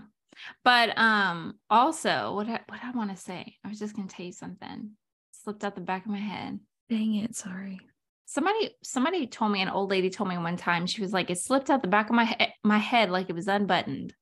But 0.63 0.97
um 0.97 1.55
also 1.69 2.33
what 2.35 2.47
I, 2.47 2.61
what 2.67 2.79
I 2.83 2.91
want 2.91 3.11
to 3.11 3.17
say, 3.17 3.55
I 3.63 3.67
was 3.69 3.79
just 3.79 3.95
gonna 3.95 4.07
tell 4.07 4.25
you 4.25 4.31
something. 4.31 4.91
Slipped 5.31 5.63
out 5.63 5.75
the 5.75 5.81
back 5.81 6.05
of 6.05 6.11
my 6.11 6.17
head. 6.19 6.59
Dang 6.89 7.15
it. 7.15 7.35
Sorry. 7.35 7.79
Somebody 8.27 8.71
somebody 8.83 9.25
told 9.25 9.53
me 9.53 9.61
an 9.61 9.69
old 9.69 9.89
lady 9.89 10.09
told 10.09 10.29
me 10.29 10.37
one 10.37 10.57
time 10.57 10.85
she 10.85 11.01
was 11.01 11.13
like 11.13 11.29
it 11.29 11.39
slipped 11.39 11.69
out 11.69 11.81
the 11.81 11.87
back 11.87 12.09
of 12.09 12.15
my 12.15 12.25
he- 12.25 12.53
my 12.63 12.77
head 12.77 13.09
like 13.09 13.29
it 13.29 13.35
was 13.35 13.47
unbuttoned. 13.47 14.13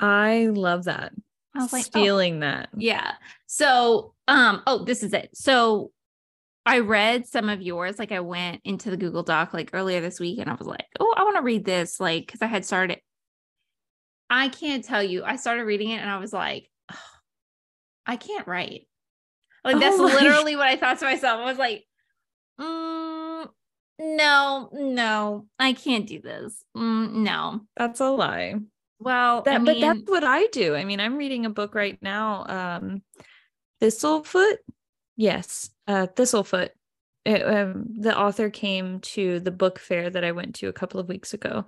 I 0.00 0.46
love 0.46 0.84
that. 0.84 1.12
i 1.54 1.58
was 1.60 1.72
like 1.72 1.84
oh, 1.94 2.40
that. 2.40 2.70
yeah. 2.76 3.12
So 3.46 4.14
um 4.26 4.62
oh 4.66 4.84
this 4.84 5.02
is 5.02 5.12
it. 5.12 5.30
So 5.34 5.92
i 6.64 6.78
read 6.78 7.26
some 7.26 7.48
of 7.48 7.60
yours 7.60 7.98
like 7.98 8.12
i 8.12 8.20
went 8.20 8.60
into 8.64 8.88
the 8.88 8.96
google 8.96 9.24
doc 9.24 9.52
like 9.52 9.70
earlier 9.72 10.00
this 10.00 10.20
week 10.20 10.38
and 10.38 10.48
i 10.48 10.54
was 10.54 10.66
like 10.66 10.86
oh 11.00 11.12
i 11.16 11.24
want 11.24 11.36
to 11.36 11.42
read 11.42 11.64
this 11.64 11.98
like 11.98 12.24
because 12.24 12.40
i 12.40 12.46
had 12.46 12.64
started 12.64 13.00
i 14.30 14.48
can't 14.48 14.84
tell 14.84 15.02
you 15.02 15.24
i 15.24 15.34
started 15.34 15.64
reading 15.64 15.90
it 15.90 15.96
and 15.96 16.08
i 16.08 16.18
was 16.18 16.32
like 16.32 16.70
"Ugh, 16.88 16.96
i 18.06 18.16
can't 18.16 18.46
write. 18.46 18.86
Like 19.64 19.80
that's 19.80 19.98
Oh 19.98 20.04
literally 20.04 20.54
what 20.54 20.68
i 20.68 20.76
thought 20.76 21.00
to 21.00 21.04
myself. 21.04 21.40
I 21.40 21.44
was 21.46 21.58
like 21.58 21.84
mm, 22.60 23.31
no 24.02 24.68
no 24.72 25.46
i 25.58 25.72
can't 25.72 26.06
do 26.06 26.20
this 26.20 26.64
mm, 26.76 27.12
no 27.12 27.60
That's 27.76 28.00
a 28.00 28.10
lie. 28.10 28.56
well 28.98 29.42
That, 29.42 29.60
I 29.60 29.64
but 29.64 29.80
that's 29.80 30.02
what 30.06 30.24
I 30.24 30.46
do. 30.46 30.74
I 30.74 30.84
mean, 30.84 31.00
I'm 31.00 31.16
reading 31.16 31.46
a 31.46 31.50
book 31.50 31.74
right 31.74 31.98
now. 32.02 32.44
Um, 32.46 33.02
Thistlefoot. 33.80 34.56
Yes, 35.16 35.70
uh, 35.86 36.06
Thistlefoot. 36.06 36.70
It, 37.24 37.42
um, 37.42 37.86
the 38.00 38.18
author 38.18 38.50
came 38.50 39.00
to 39.00 39.38
the 39.40 39.50
book 39.52 39.78
fair 39.78 40.10
that 40.10 40.24
I 40.24 40.32
went 40.32 40.56
to 40.56 40.68
a 40.68 40.72
couple 40.72 40.98
of 40.98 41.08
weeks 41.08 41.34
ago, 41.34 41.66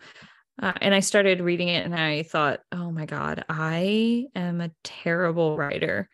uh, 0.61 0.73
and 0.81 0.95
I 0.95 1.01
started 1.01 1.41
reading 1.41 1.69
it, 1.69 1.85
and 1.85 1.95
I 1.95 2.25
thought, 2.25 2.61
"Oh 2.73 2.91
my 2.91 3.07
god, 3.07 3.45
I 3.49 4.27
am 4.35 4.61
a 4.61 4.71
terrible 4.83 5.57
writer. 5.57 6.09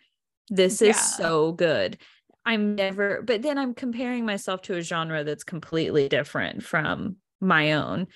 This 0.50 0.82
is 0.82 0.96
Yeah. 0.96 1.00
so 1.00 1.52
good." 1.52 1.98
I'm 2.44 2.74
never, 2.74 3.22
but 3.22 3.42
then 3.42 3.58
I'm 3.58 3.74
comparing 3.74 4.24
myself 4.24 4.62
to 4.62 4.76
a 4.76 4.82
genre 4.82 5.24
that's 5.24 5.44
completely 5.44 6.08
different 6.08 6.62
from 6.62 7.16
my 7.40 7.72
own 7.72 8.06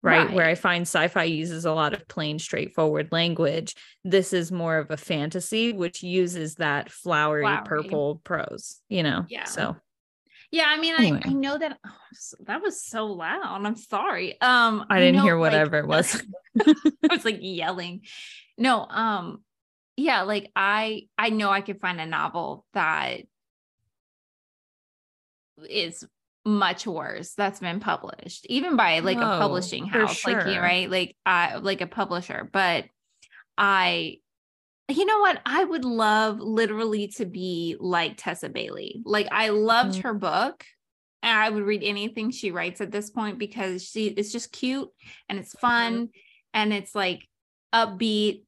right? 0.00 0.32
Where 0.32 0.46
I 0.46 0.54
find 0.54 0.82
sci-fi 0.82 1.24
uses 1.24 1.64
a 1.64 1.72
lot 1.72 1.92
of 1.92 2.06
plain, 2.06 2.38
straightforward 2.38 3.08
language. 3.10 3.74
This 4.04 4.32
is 4.32 4.52
more 4.52 4.78
of 4.78 4.90
a 4.92 4.96
fantasy, 4.96 5.72
which 5.72 6.04
uses 6.04 6.54
that 6.54 6.90
flowery, 6.90 7.42
Flowery. 7.42 7.64
purple 7.66 8.20
prose, 8.22 8.80
you 8.88 9.02
know? 9.02 9.26
Yeah. 9.28 9.44
So 9.44 9.76
Yeah, 10.52 10.66
I 10.68 10.78
mean, 10.78 10.94
Anyway. 10.96 11.20
I, 11.24 11.30
I 11.30 11.32
know 11.32 11.58
that 11.58 11.78
oh, 11.84 11.90
that 12.46 12.62
was 12.62 12.82
so 12.82 13.06
loud. 13.06 13.64
I'm 13.66 13.76
sorry. 13.76 14.40
Um, 14.40 14.86
I 14.88 15.00
didn't 15.00 15.16
know, 15.16 15.22
hear 15.24 15.36
like- 15.36 15.52
whatever 15.52 15.78
it 15.78 15.86
was. 15.88 16.22
I 16.64 16.74
was 17.10 17.24
like 17.24 17.38
yelling. 17.40 18.02
No, 18.56 18.86
um, 18.88 19.42
yeah, 19.96 20.22
like 20.22 20.50
I 20.54 21.08
I 21.18 21.30
know 21.30 21.50
I 21.50 21.60
could 21.60 21.80
find 21.80 22.00
a 22.00 22.06
novel 22.06 22.64
that 22.72 23.22
is 25.68 26.04
much 26.44 26.86
worse 26.86 27.34
that's 27.34 27.60
been 27.60 27.80
published, 27.80 28.46
even 28.48 28.76
by 28.76 29.00
like 29.00 29.18
a 29.18 29.38
publishing 29.38 29.86
house, 29.86 30.24
like 30.24 30.46
you 30.46 30.60
right, 30.60 30.90
like 30.90 31.16
uh, 31.26 31.60
like 31.62 31.80
a 31.80 31.86
publisher. 31.86 32.48
But 32.52 32.86
I 33.56 34.18
you 34.90 35.04
know 35.04 35.18
what? 35.18 35.40
I 35.44 35.64
would 35.64 35.84
love 35.84 36.40
literally 36.40 37.08
to 37.16 37.26
be 37.26 37.76
like 37.78 38.14
Tessa 38.16 38.48
Bailey. 38.48 39.02
Like 39.04 39.28
I 39.30 39.50
loved 39.50 39.96
Mhm. 39.96 40.02
her 40.02 40.14
book. 40.14 40.64
And 41.22 41.36
I 41.36 41.50
would 41.50 41.64
read 41.64 41.82
anything 41.82 42.30
she 42.30 42.52
writes 42.52 42.80
at 42.80 42.92
this 42.92 43.10
point 43.10 43.38
because 43.38 43.84
she 43.84 44.06
it's 44.06 44.32
just 44.32 44.52
cute 44.52 44.88
and 45.28 45.38
it's 45.38 45.52
fun 45.58 46.10
and 46.54 46.72
it's 46.72 46.94
like 46.94 47.28
upbeat 47.74 48.44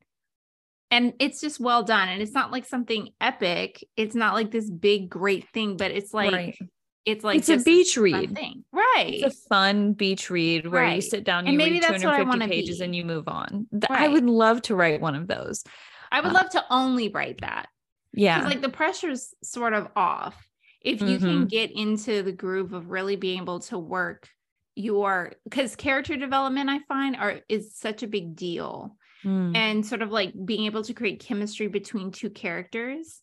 and 0.93 1.13
it's 1.19 1.41
just 1.41 1.59
well 1.61 1.83
done 1.83 2.09
and 2.09 2.23
it's 2.23 2.33
not 2.33 2.53
like 2.53 2.65
something 2.65 3.11
epic. 3.21 3.85
It's 3.97 4.15
not 4.15 4.35
like 4.35 4.51
this 4.51 4.71
big 4.71 5.11
great 5.11 5.49
thing, 5.51 5.77
but 5.77 5.91
it's 5.91 6.15
like 6.15 6.33
right. 6.33 6.59
It's 7.07 7.25
like 7.25 7.39
it's 7.39 7.49
a 7.49 7.57
beach 7.59 7.97
read. 7.97 8.35
thing. 8.35 8.65
Right. 8.73 9.21
It's 9.23 9.35
a 9.37 9.49
fun 9.49 9.93
beach 9.95 10.29
read 10.31 10.67
where 10.67 10.87
you 10.95 11.01
sit 11.01 11.25
down, 11.25 11.45
And 11.47 11.53
you 11.55 11.59
maybe 11.59 11.73
read 11.77 11.83
that's 11.85 12.05
what 12.05 12.15
I 12.15 12.19
250 12.19 12.29
wanna 12.29 12.49
pages 12.49 12.79
be. 12.79 12.85
and 12.85 12.95
you 12.97 13.05
move 13.05 13.27
on. 13.29 13.67
Th- 13.73 13.85
I 13.89 14.09
would 14.09 14.25
love 14.27 14.63
to 14.63 14.75
write 14.77 15.01
one 15.01 15.15
of 15.15 15.27
those. 15.27 15.65
I 16.13 16.21
would 16.21 16.31
uh, 16.31 16.35
love 16.35 16.51
to 16.51 16.65
only 16.71 17.09
write 17.09 17.41
that. 17.41 17.69
Yeah. 18.13 18.45
Like 18.45 18.61
the 18.61 18.69
pressure's 18.69 19.35
sort 19.43 19.73
of 19.73 19.89
off. 19.97 20.37
If 20.83 21.01
you 21.03 21.19
can 21.19 21.45
Mhm. 21.47 21.49
get 21.51 21.71
into 21.73 22.23
the 22.23 22.33
groove 22.33 22.73
of 22.73 22.89
really 22.91 23.17
being 23.17 23.41
able 23.43 23.61
to 23.61 23.79
work 23.79 24.29
your 24.77 25.33
because 25.45 25.77
character 25.77 26.17
development 26.17 26.71
I 26.71 26.79
find 26.89 27.17
are 27.17 27.41
is 27.49 27.75
such 27.77 28.03
a 28.03 28.07
big 28.07 28.37
deal. 28.37 28.97
Mm. 29.23 29.55
and 29.55 29.85
sort 29.85 30.01
of 30.01 30.11
like 30.11 30.33
being 30.47 30.65
able 30.65 30.83
to 30.83 30.95
create 30.95 31.21
chemistry 31.21 31.67
between 31.69 32.11
two 32.11 32.31
characters 32.31 33.21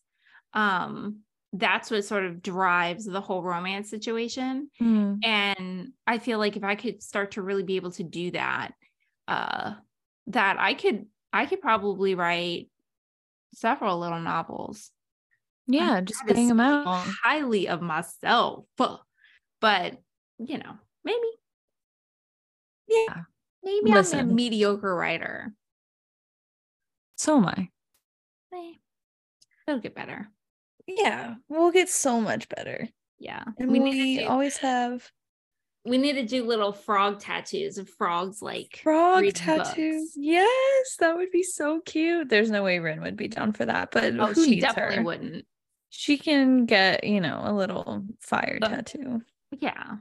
um 0.54 1.22
that's 1.52 1.90
what 1.90 2.04
sort 2.04 2.24
of 2.24 2.42
drives 2.42 3.04
the 3.04 3.20
whole 3.20 3.42
romance 3.42 3.88
situation 3.90 4.70
Mm. 4.80 5.24
and 5.24 5.92
i 6.06 6.18
feel 6.18 6.38
like 6.38 6.56
if 6.56 6.62
i 6.64 6.74
could 6.74 7.02
start 7.02 7.32
to 7.32 7.42
really 7.42 7.62
be 7.62 7.76
able 7.76 7.90
to 7.92 8.02
do 8.04 8.30
that 8.32 8.72
uh 9.26 9.74
that 10.26 10.58
i 10.60 10.74
could 10.74 11.06
i 11.32 11.46
could 11.46 11.60
probably 11.60 12.14
write 12.14 12.68
several 13.54 13.98
little 13.98 14.20
novels 14.20 14.90
Yeah, 15.66 16.00
just 16.02 16.20
That 16.26 16.32
is 16.32 16.36
bang 16.36 16.48
them 16.48 16.60
out. 16.60 16.84
highly 17.22 17.68
of 17.68 17.80
myself 17.82 18.66
but 19.60 19.96
you 20.38 20.58
know 20.58 20.74
maybe 21.04 21.18
Yeah. 22.86 23.22
maybe 23.62 23.90
i'm 23.92 24.12
a 24.12 24.24
mediocre 24.24 24.94
writer 24.94 25.52
So 27.16 27.38
am 27.38 27.46
I. 27.46 27.68
Eh, 28.54 28.72
it'll 29.66 29.80
get 29.80 29.94
better 29.94 30.28
Yeah, 30.88 31.34
we'll 31.48 31.70
get 31.70 31.88
so 31.88 32.20
much 32.20 32.48
better. 32.48 32.88
yeah 33.18 33.44
And 33.58 33.70
we 33.70 33.78
we, 33.80 33.90
need 33.90 34.16
to 34.16 34.22
do 34.24 34.28
always 34.28 34.56
have 34.58 35.10
we 35.84 35.96
need 35.98 36.14
to 36.14 36.24
do 36.26 36.44
little 36.44 36.72
frog 36.72 37.18
tattoos 37.20 37.78
of 37.78 37.88
frogs 37.88 38.42
like 38.42 38.80
frog 38.82 39.24
tattoos. 39.32 40.02
books. 40.02 40.12
Yes, 40.16 40.96
that 40.98 41.16
would 41.16 41.30
be 41.30 41.42
so 41.42 41.80
cute. 41.84 42.28
There's 42.28 42.50
no 42.50 42.62
way 42.62 42.78
Rin 42.78 43.00
would 43.02 43.16
be 43.16 43.28
down 43.28 43.52
for 43.52 43.64
that, 43.66 43.90
but 43.92 44.14
oh 44.18 44.34
she 44.34 44.60
definitely 44.60 44.96
her? 44.96 45.02
wouldn't 45.02 45.44
She 45.90 46.18
can 46.18 46.66
get, 46.66 47.04
you 47.04 47.20
know, 47.20 47.40
a 47.44 47.52
little 47.54 48.04
fire 48.20 48.58
Uh, 48.62 48.68
tattoo. 48.68 49.22
yeah 49.58 49.96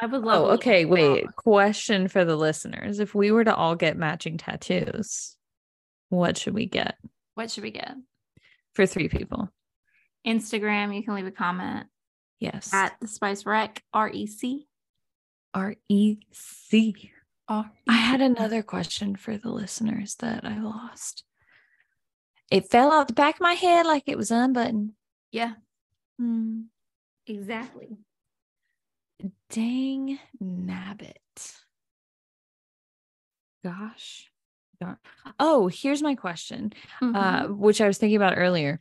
i 0.00 0.06
would 0.06 0.22
love 0.22 0.44
Oh, 0.44 0.50
okay. 0.54 0.84
Wait. 0.84 1.24
frog. 1.24 1.34
Question 1.36 2.06
for 2.08 2.24
the 2.24 2.36
listeners. 2.36 3.00
If 3.00 3.14
we 3.16 3.30
were 3.32 3.44
to 3.44 3.54
all 3.54 3.74
get 3.74 3.96
matching 3.96 4.38
tattoos, 4.38 5.36
what 6.08 6.38
should 6.38 6.54
we 6.54 6.66
get 6.66 6.96
what 7.34 7.50
should 7.50 7.62
we 7.64 7.70
get 7.72 7.94
for 8.74 8.86
three 8.86 9.08
people? 9.08 9.48
Instagram 10.28 10.94
you 10.94 11.02
can 11.02 11.14
leave 11.14 11.26
a 11.26 11.30
comment 11.32 11.86
Yes. 12.40 12.72
at 12.72 12.94
the 13.00 13.08
spice 13.08 13.44
rec 13.46 13.82
r-e-c 13.92 14.68
R 15.54 15.74
E 15.88 16.18
C. 16.30 17.10
r 17.48 17.70
I 17.88 17.92
had 17.96 18.20
another 18.20 18.62
question 18.62 19.16
for 19.16 19.36
the 19.38 19.50
listeners 19.50 20.14
that 20.16 20.44
I 20.44 20.60
lost. 20.60 21.24
It 22.50 22.70
fell 22.70 22.92
out 22.92 23.08
the 23.08 23.14
back 23.14 23.36
of 23.36 23.40
my 23.40 23.54
head 23.54 23.86
like 23.86 24.04
it 24.06 24.16
was 24.18 24.30
unbuttoned. 24.30 24.92
yeah 25.32 25.54
Hmm. 26.18 26.62
exactly 27.26 27.96
Dang 29.50 30.18
nabbit. 30.42 31.16
Gosh. 33.64 34.30
Oh, 35.40 35.66
here's 35.68 36.02
my 36.02 36.14
question, 36.14 36.72
uh, 37.02 37.46
Mhm. 37.46 37.56
which 37.56 37.80
I 37.80 37.88
was 37.88 37.98
thinking 37.98 38.16
about 38.16 38.38
earlier. 38.38 38.80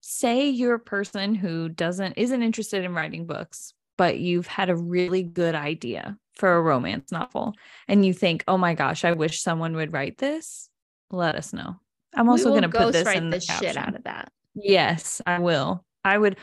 Say 0.00 0.48
you're 0.48 0.74
a 0.74 0.80
person 0.80 1.34
who 1.34 1.68
doesn't 1.68 2.14
isn't 2.16 2.42
interested 2.42 2.84
in 2.84 2.94
writing 2.94 3.26
books, 3.26 3.74
but 3.98 4.18
you've 4.18 4.46
had 4.46 4.70
a 4.70 4.76
really 4.76 5.22
good 5.22 5.54
idea 5.54 6.16
for 6.34 6.56
a 6.56 6.62
romance 6.62 7.12
novel, 7.12 7.54
and 7.86 8.04
you 8.04 8.12
think, 8.12 8.44
"Oh 8.48 8.56
my 8.56 8.74
gosh, 8.74 9.04
I 9.04 9.12
wish 9.12 9.42
someone 9.42 9.76
would 9.76 9.92
write 9.92 10.18
this." 10.18 10.68
Let 11.10 11.34
us 11.34 11.52
know. 11.52 11.76
I'm 12.14 12.28
also 12.28 12.50
going 12.50 12.62
to 12.62 12.68
put 12.68 12.92
this 12.92 13.08
in 13.14 13.30
the, 13.30 13.38
the 13.38 13.40
shit 13.40 13.76
out 13.76 13.94
of 13.94 14.04
that 14.04 14.32
Yes, 14.54 15.20
I 15.26 15.38
will. 15.38 15.84
I 16.04 16.18
would. 16.18 16.36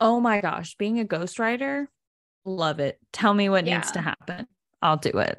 Oh 0.00 0.20
my 0.20 0.40
gosh, 0.40 0.74
being 0.76 1.00
a 1.00 1.04
ghostwriter, 1.04 1.86
love 2.44 2.80
it. 2.80 2.98
Tell 3.12 3.32
me 3.32 3.48
what 3.48 3.64
needs 3.64 3.92
to 3.92 4.00
happen. 4.00 4.46
I'll 4.82 4.96
do 4.98 5.10
it. 5.18 5.38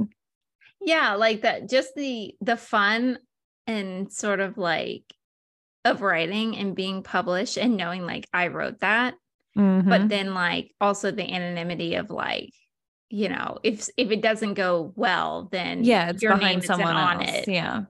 yeah 0.81 1.15
like 1.15 1.41
that 1.41 1.69
just 1.69 1.93
the 1.95 2.33
the 2.41 2.57
fun 2.57 3.19
and 3.67 4.11
sort 4.11 4.39
of 4.39 4.57
like 4.57 5.03
of 5.85 6.01
writing 6.01 6.57
and 6.57 6.75
being 6.75 7.01
published 7.03 7.57
and 7.57 7.77
knowing 7.77 8.05
like 8.05 8.27
i 8.33 8.47
wrote 8.47 8.79
that 8.81 9.13
Mhm. 9.57 9.87
but 9.87 10.09
then 10.09 10.33
like 10.33 10.71
also 10.81 11.11
the 11.11 11.23
anonymity 11.33 11.95
of 11.95 12.09
like 12.09 12.49
you 13.09 13.29
know 13.29 13.57
if 13.63 13.87
if 13.95 14.11
it 14.11 14.21
doesn't 14.21 14.55
go 14.55 14.91
well 14.97 15.47
then 15.51 15.83
yeah, 15.85 16.09
it's 16.09 16.21
your 16.21 16.35
name 16.37 16.61
someone 16.61 16.95
on 16.95 17.21
else. 17.21 17.31
it 17.31 17.47
Yeah. 17.47 17.83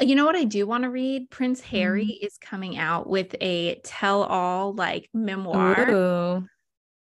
you 0.00 0.14
know 0.16 0.24
what 0.24 0.34
i 0.34 0.44
do 0.44 0.66
want 0.66 0.82
to 0.84 0.90
read 0.90 1.30
prince 1.30 1.60
harry 1.60 2.06
Mm-hmm. 2.06 2.26
is 2.26 2.38
coming 2.40 2.76
out 2.78 3.08
with 3.08 3.36
a 3.40 3.76
tell-all 3.84 4.72
like 4.74 5.08
memoir 5.14 5.90
Ooh. 5.90 6.48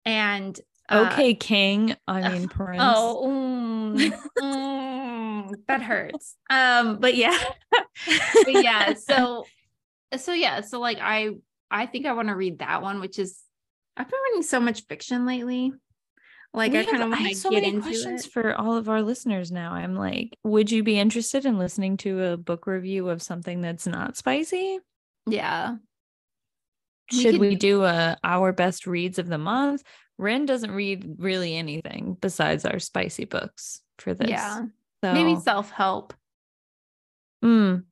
and 0.06 0.60
uh, 0.90 1.08
Okay, 1.12 1.36
King. 1.36 1.96
I 2.08 2.30
mean, 2.34 2.48
Prince. 2.50 2.82
oh 2.84 3.28
mm, 3.28 4.12
that 5.68 5.82
hurts 5.82 6.36
um 6.50 6.98
but 7.00 7.16
yeah 7.16 7.38
but 8.46 8.64
yeah 8.64 8.94
so 8.94 9.46
so 10.18 10.34
yeah 10.34 10.62
so 10.62 10.80
like 10.80 10.98
i 11.02 11.30
i 11.72 11.86
think 11.86 12.06
i 12.06 12.14
want 12.14 12.28
to 12.28 12.36
read 12.36 12.60
that 12.60 12.82
one 12.82 13.00
which 13.00 13.20
is 13.20 13.40
i've 13.98 14.10
been 14.10 14.20
reading 14.30 14.44
so 14.44 14.60
much 14.60 14.86
fiction 14.88 15.26
lately 15.26 15.72
like 16.54 16.72
We 16.72 16.80
i 16.80 16.86
kind 16.86 17.04
of 17.04 17.10
want 17.10 17.28
to 17.30 17.36
so 17.36 17.50
get 17.52 17.62
many 17.64 17.76
into 17.76 17.82
questions 17.88 18.26
it 18.26 18.32
for 18.32 18.56
all 18.56 18.76
of 18.76 18.90
our 18.90 19.04
listeners 19.04 19.52
now. 19.52 19.72
I'm 19.74 19.94
like, 19.96 20.36
would 20.44 20.72
you 20.72 20.82
be 20.82 20.98
interested 20.98 21.46
in 21.46 21.60
listening 21.60 21.98
to 21.98 22.24
a 22.24 22.38
book 22.38 22.66
review 22.66 23.08
of 23.10 23.22
something 23.22 23.62
that's 23.62 23.86
not 23.86 24.18
spicy? 24.18 24.80
yeah 25.28 25.76
We 27.12 27.22
Should 27.22 27.32
could- 27.34 27.42
we 27.42 27.56
do 27.56 27.84
a 27.84 28.18
our 28.24 28.52
best 28.52 28.88
reads 28.88 29.20
of 29.20 29.28
the 29.28 29.38
month? 29.38 29.84
Ren 30.18 30.48
doesn't 30.48 30.72
read 30.72 31.18
really 31.20 31.56
anything 31.56 32.18
besides 32.20 32.66
our 32.66 32.80
spicy 32.80 33.26
books 33.26 33.82
for 34.00 34.16
this. 34.16 34.30
yeah 34.30 34.64
So 35.04 35.14
maybe 35.14 35.40
self-help 35.40 36.14
mm, 37.44 37.84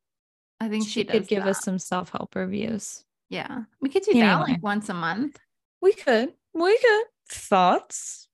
i 0.59 0.67
think 0.69 0.83
she, 0.85 0.91
she, 0.91 1.03
could 1.05 1.27
give 1.27 1.45
us 1.45 1.61
some 1.61 1.79
self-help 1.79 2.35
reviews. 2.35 3.03
yeah 3.29 3.63
we 3.81 3.89
could 3.89 4.03
do 4.03 4.13
that 4.13 4.41
like 4.41 4.61
once 4.61 4.89
a 4.89 4.93
month 4.93 5.37
We 5.81 5.93
could. 5.93 6.33
We 6.53 6.77
could. 6.77 7.05
Thoughts? 7.29 8.27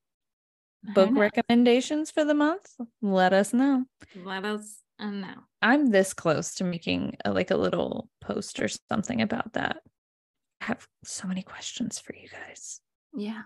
Book 0.96 1.12
recommendations 1.14 2.10
for 2.10 2.24
the 2.26 2.34
month? 2.34 2.66
Let 3.02 3.34
us 3.34 3.54
know. 3.54 3.86
let 4.16 4.46
us 4.46 4.78
know 5.00 5.44
I'm 5.62 5.92
this 5.92 6.14
close 6.14 6.56
to 6.56 6.64
making 6.64 7.18
a, 7.26 7.32
like 7.32 7.52
a 7.52 7.58
little 7.58 8.10
post 8.22 8.60
or 8.60 8.70
something 8.92 9.22
about 9.22 9.54
that. 9.54 9.78
I 10.62 10.66
have 10.66 10.88
so 11.04 11.28
many 11.28 11.42
questions 11.44 12.00
for 12.00 12.16
you 12.16 12.28
guys. 12.30 12.80
yeah 13.16 13.44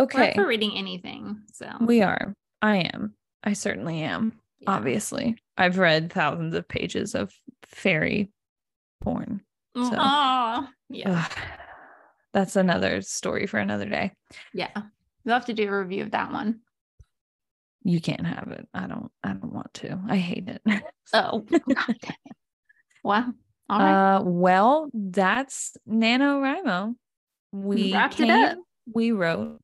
Okay. 0.00 0.32
we're 0.36 0.44
for 0.44 0.48
reading 0.48 0.72
anything 0.76 1.42
so 1.52 1.66
We 1.80 2.02
are. 2.02 2.34
I 2.62 2.88
am. 2.94 3.14
I 3.44 3.52
certainly 3.52 4.00
am. 4.02 4.38
yeah. 4.60 4.70
Obviously. 4.70 5.36
I've 5.56 5.78
read 5.78 6.12
thousands 6.12 6.54
of 6.54 6.68
pages 6.68 7.14
of 7.14 7.32
fairy 7.64 8.30
porn. 9.00 9.40
so- 9.76 10.66
yeah 10.90 11.26
Ugh. 11.26 11.38
That's 12.34 12.56
another 12.56 13.00
story 13.02 13.46
for 13.46 13.58
another 13.58 13.86
day. 13.86 14.12
yeah 14.52 14.70
we'll 15.24 15.34
have 15.34 15.46
to 15.46 15.52
do 15.54 15.68
a 15.68 15.78
review 15.78 16.02
of 16.04 16.10
that 16.12 16.32
one. 16.32 16.60
You 17.84 18.00
can't 18.00 18.26
have 18.26 18.48
it. 18.48 18.66
I 18.74 18.86
don't 18.86 19.10
I 19.22 19.28
don't 19.34 19.52
want 19.52 19.72
to. 19.74 19.98
I 20.08 20.16
hate 20.16 20.48
it. 20.48 20.62
Oh, 21.14 21.38
God. 21.74 21.96
Well, 23.02 23.32
all 23.70 23.78
right. 23.78 24.16
Uh 24.16 24.22
well, 24.24 24.90
that's 24.92 25.74
NaNoWriMo. 25.88 26.94
We 27.52 27.92
wrapped 27.94 28.20
it 28.20 28.28
up. 28.28 28.58
we 28.92 29.12
wrote, 29.12 29.58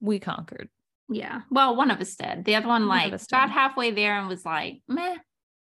we 0.00 0.18
conquered. 0.18 0.68
Yeah. 1.12 1.42
Well, 1.50 1.76
one 1.76 1.90
of 1.90 2.00
us 2.00 2.14
did. 2.16 2.44
The 2.44 2.56
other 2.56 2.68
one, 2.68 2.86
One 2.86 3.10
like, 3.10 3.28
got 3.28 3.50
halfway 3.50 3.90
there 3.90 4.18
and 4.18 4.28
was 4.28 4.44
like, 4.44 4.82
meh. 4.88 5.16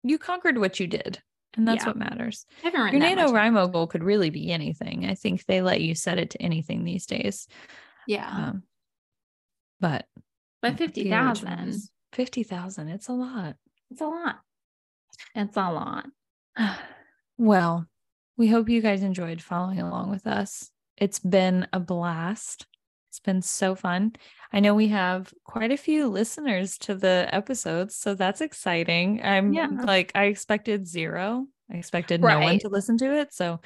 You 0.02 0.18
conquered 0.18 0.58
what 0.58 0.78
you 0.80 0.86
did. 0.86 1.20
And 1.56 1.66
that's 1.68 1.84
Yeah. 1.84 1.90
what 1.90 1.96
matters. 1.96 2.46
Your 2.62 2.72
NaNo 2.72 3.32
that 3.32 3.72
goal 3.72 3.86
could 3.86 4.02
really 4.02 4.30
be 4.30 4.50
anything. 4.50 5.06
I 5.06 5.14
think 5.14 5.44
they 5.46 5.62
let 5.62 5.80
you 5.80 5.94
set 5.94 6.18
it 6.18 6.30
to 6.30 6.42
anything 6.42 6.84
these 6.84 7.06
days. 7.06 7.46
Yeah. 8.06 8.28
Um, 8.28 8.62
but 9.80 10.06
but 10.60 10.72
the 10.72 10.86
50,000, 10.88 11.48
originals- 11.48 11.90
50,000, 12.12 12.88
it's 12.88 13.08
a 13.08 13.12
lot. 13.12 13.56
it's 13.90 14.00
a 14.00 14.06
lot. 14.06 14.40
It's 15.34 15.56
a 15.56 15.70
lot. 15.70 16.06
well, 17.38 17.86
we 18.36 18.48
hope 18.48 18.68
you 18.68 18.80
guys 18.82 19.02
enjoyed 19.02 19.40
following 19.40 19.80
along 19.80 20.10
with 20.10 20.26
us. 20.26 20.70
It's 20.96 21.18
been 21.18 21.66
a 21.72 21.78
blast. 21.80 22.66
It's 23.14 23.20
been 23.20 23.42
so 23.42 23.76
fun. 23.76 24.16
I 24.52 24.58
know 24.58 24.74
we 24.74 24.88
have 24.88 25.32
quite 25.44 25.70
a 25.70 25.76
few 25.76 26.08
listeners 26.08 26.76
to 26.78 26.96
the 26.96 27.28
episodes, 27.30 27.94
so 27.94 28.16
that's 28.16 28.40
exciting. 28.40 29.20
I'm 29.22 29.52
Yeah. 29.52 29.68
like, 29.68 30.10
I 30.16 30.24
expected 30.24 30.88
zero. 30.88 31.46
I 31.70 31.76
expected 31.76 32.20
no 32.22 32.40
one 32.40 32.58
to 32.58 32.68
listen 32.68 32.98
to 32.98 33.16
it. 33.16 33.32
So 33.32 33.60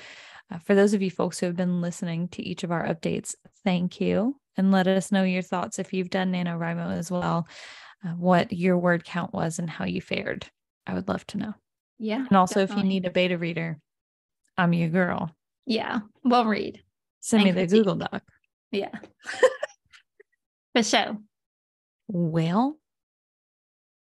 Uh, 0.51 0.59
for 0.59 0.75
those 0.75 0.95
of 0.95 1.03
you 1.03 1.11
folks 1.11 1.39
who 1.39 1.45
have 1.47 1.57
been 1.57 1.83
listening 1.83 2.27
to 2.29 2.43
each 2.43 2.63
of 2.65 2.71
our 2.73 2.87
updates, 2.87 3.35
thank 3.65 4.01
you. 4.03 4.39
And 4.57 4.71
let 4.71 4.87
us 4.87 5.13
know 5.13 5.23
your 5.23 5.43
thoughts 5.43 5.79
if 5.79 5.93
you've 5.93 6.09
done 6.09 6.33
NaNoWriMo 6.33 6.97
as 6.97 7.11
well, 7.11 7.47
uh, 8.03 8.13
what 8.13 8.51
your 8.51 8.79
word 8.79 9.05
count 9.05 9.35
was 9.35 9.59
and 9.59 9.69
how 9.69 9.85
you 9.85 10.01
fared. 10.01 10.47
I 10.87 10.95
would 10.95 11.07
love 11.09 11.27
to 11.29 11.39
know. 11.39 11.55
Yeah. 11.99 12.25
And 12.27 12.37
also, 12.37 12.61
if 12.61 12.75
you 12.75 12.83
need 12.83 13.05
a 13.05 13.11
beta 13.11 13.37
reader, 13.37 13.79
I'm 14.57 14.73
your 14.73 14.89
girl. 14.89 15.35
Yeah. 15.67 16.01
Well 16.25 16.47
read. 16.47 16.83
Send 17.21 17.45
me 17.45 17.51
the 17.51 17.63
critique. 17.67 17.85
Google 17.85 17.97
Doc. 17.97 18.23
Yeah. 18.73 18.91
For 20.75 20.83
sure. 20.83 21.19
Well, 22.09 22.79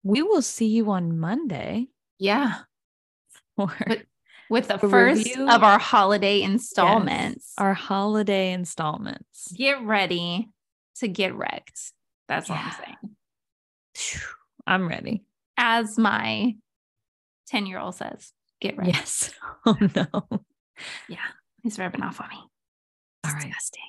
we 0.02 0.22
will 0.22 0.42
see 0.42 0.66
you 0.66 0.90
on 0.90 1.18
Monday 1.18 1.88
Yeah. 2.18 2.60
for 3.56 3.74
But- 3.86 4.02
With 4.50 4.68
the 4.68 4.78
first 4.78 5.26
review? 5.26 5.48
of 5.48 5.62
our 5.62 5.78
holiday 5.78 6.42
installments. 6.42 7.52
our 7.58 7.74
holiday 7.74 8.52
installments. 8.52 9.52
Get 9.52 9.82
ready 9.82 10.48
to 10.96 11.08
get 11.08 11.34
wrecked. 11.34 11.92
That's 12.28 12.48
all 12.50 12.56
I'm 12.58 12.72
saying. 12.72 14.26
I'm 14.66 14.88
ready. 14.88 15.24
As 15.56 15.98
my 15.98 16.54
10 17.48 17.66
year 17.66 17.78
old 17.78 17.94
says, 17.96 18.32
get 18.60 18.76
ready. 18.76 18.92
Yes. 18.92 19.32
Oh 19.66 19.76
no. 19.80 20.42
Yeah. 21.08 21.18
He's 21.62 21.78
rubbing 21.78 22.02
off 22.02 22.20
on 22.20 22.28
me. 22.30 22.36
All 22.36 23.32
right. 23.32 23.42
Disgusting. 23.42 23.82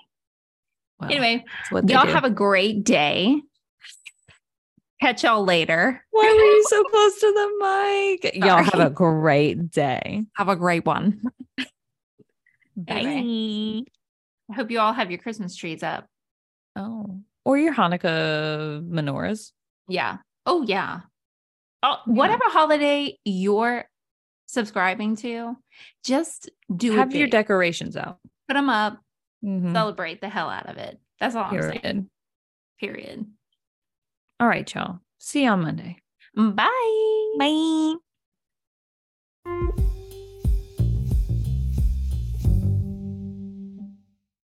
Well, 1.00 1.10
Anyway, 1.12 1.44
that's 1.48 1.72
what 1.72 1.88
they 1.88 1.94
y'all 1.94 2.06
do. 2.06 2.12
have 2.12 2.24
a 2.26 2.30
great 2.30 2.84
day. 2.84 3.42
Catch 5.02 5.24
y'all 5.24 5.46
later. 5.46 6.04
Why 6.12 6.24
were 6.26 6.30
you 6.34 6.66
so 6.68 6.84
close 6.84 7.20
to 7.22 7.28
the 7.32 8.20
mic? 8.22 8.36
Y'all 8.46 8.62
have 8.62 8.82
a 8.82 8.90
great 8.90 9.72
day. 9.72 10.26
Have 10.36 10.50
a 10.50 10.58
great 10.58 10.86
one. 10.86 11.22
Bye. 12.76 13.84
I 14.52 14.54
hope 14.54 14.70
you 14.72 14.80
all 14.82 14.92
have 14.92 15.10
your 15.10 15.20
Christmas 15.20 15.56
trees 15.56 15.84
up. 15.84 16.06
Oh, 16.76 17.22
or 17.46 17.58
your 17.58 17.74
Hanukkah 17.74 18.86
menorahs. 18.88 19.52
Yeah. 19.88 20.18
Oh, 20.46 20.64
yeah. 20.64 21.02
Oh, 21.82 21.98
Yeah. 22.06 22.14
whatever 22.14 22.44
holiday 22.48 23.18
you're 23.24 23.86
subscribing 24.48 25.16
to, 25.18 25.56
just 26.04 26.50
do 26.76 26.92
have 26.92 27.16
your 27.16 27.28
decorations 27.28 27.96
out. 27.96 28.18
Put 28.50 28.56
them 28.56 28.70
up. 28.70 29.00
Mm-hmm. 29.44 29.74
Celebrate 29.74 30.22
the 30.22 30.30
hell 30.30 30.50
out 30.50 30.68
of 30.68 30.78
it. 30.78 31.00
That's 31.20 31.36
all 31.36 31.50
Period. 31.50 31.76
I'm 31.76 31.82
saying. 31.82 32.10
Period. 32.80 33.26
All 34.40 34.48
right, 34.48 34.74
y'all. 34.74 35.00
See 35.18 35.44
you 35.44 35.50
on 35.50 35.62
Monday. 35.62 35.98
Bye. 36.36 37.96
Bye. 39.46 39.80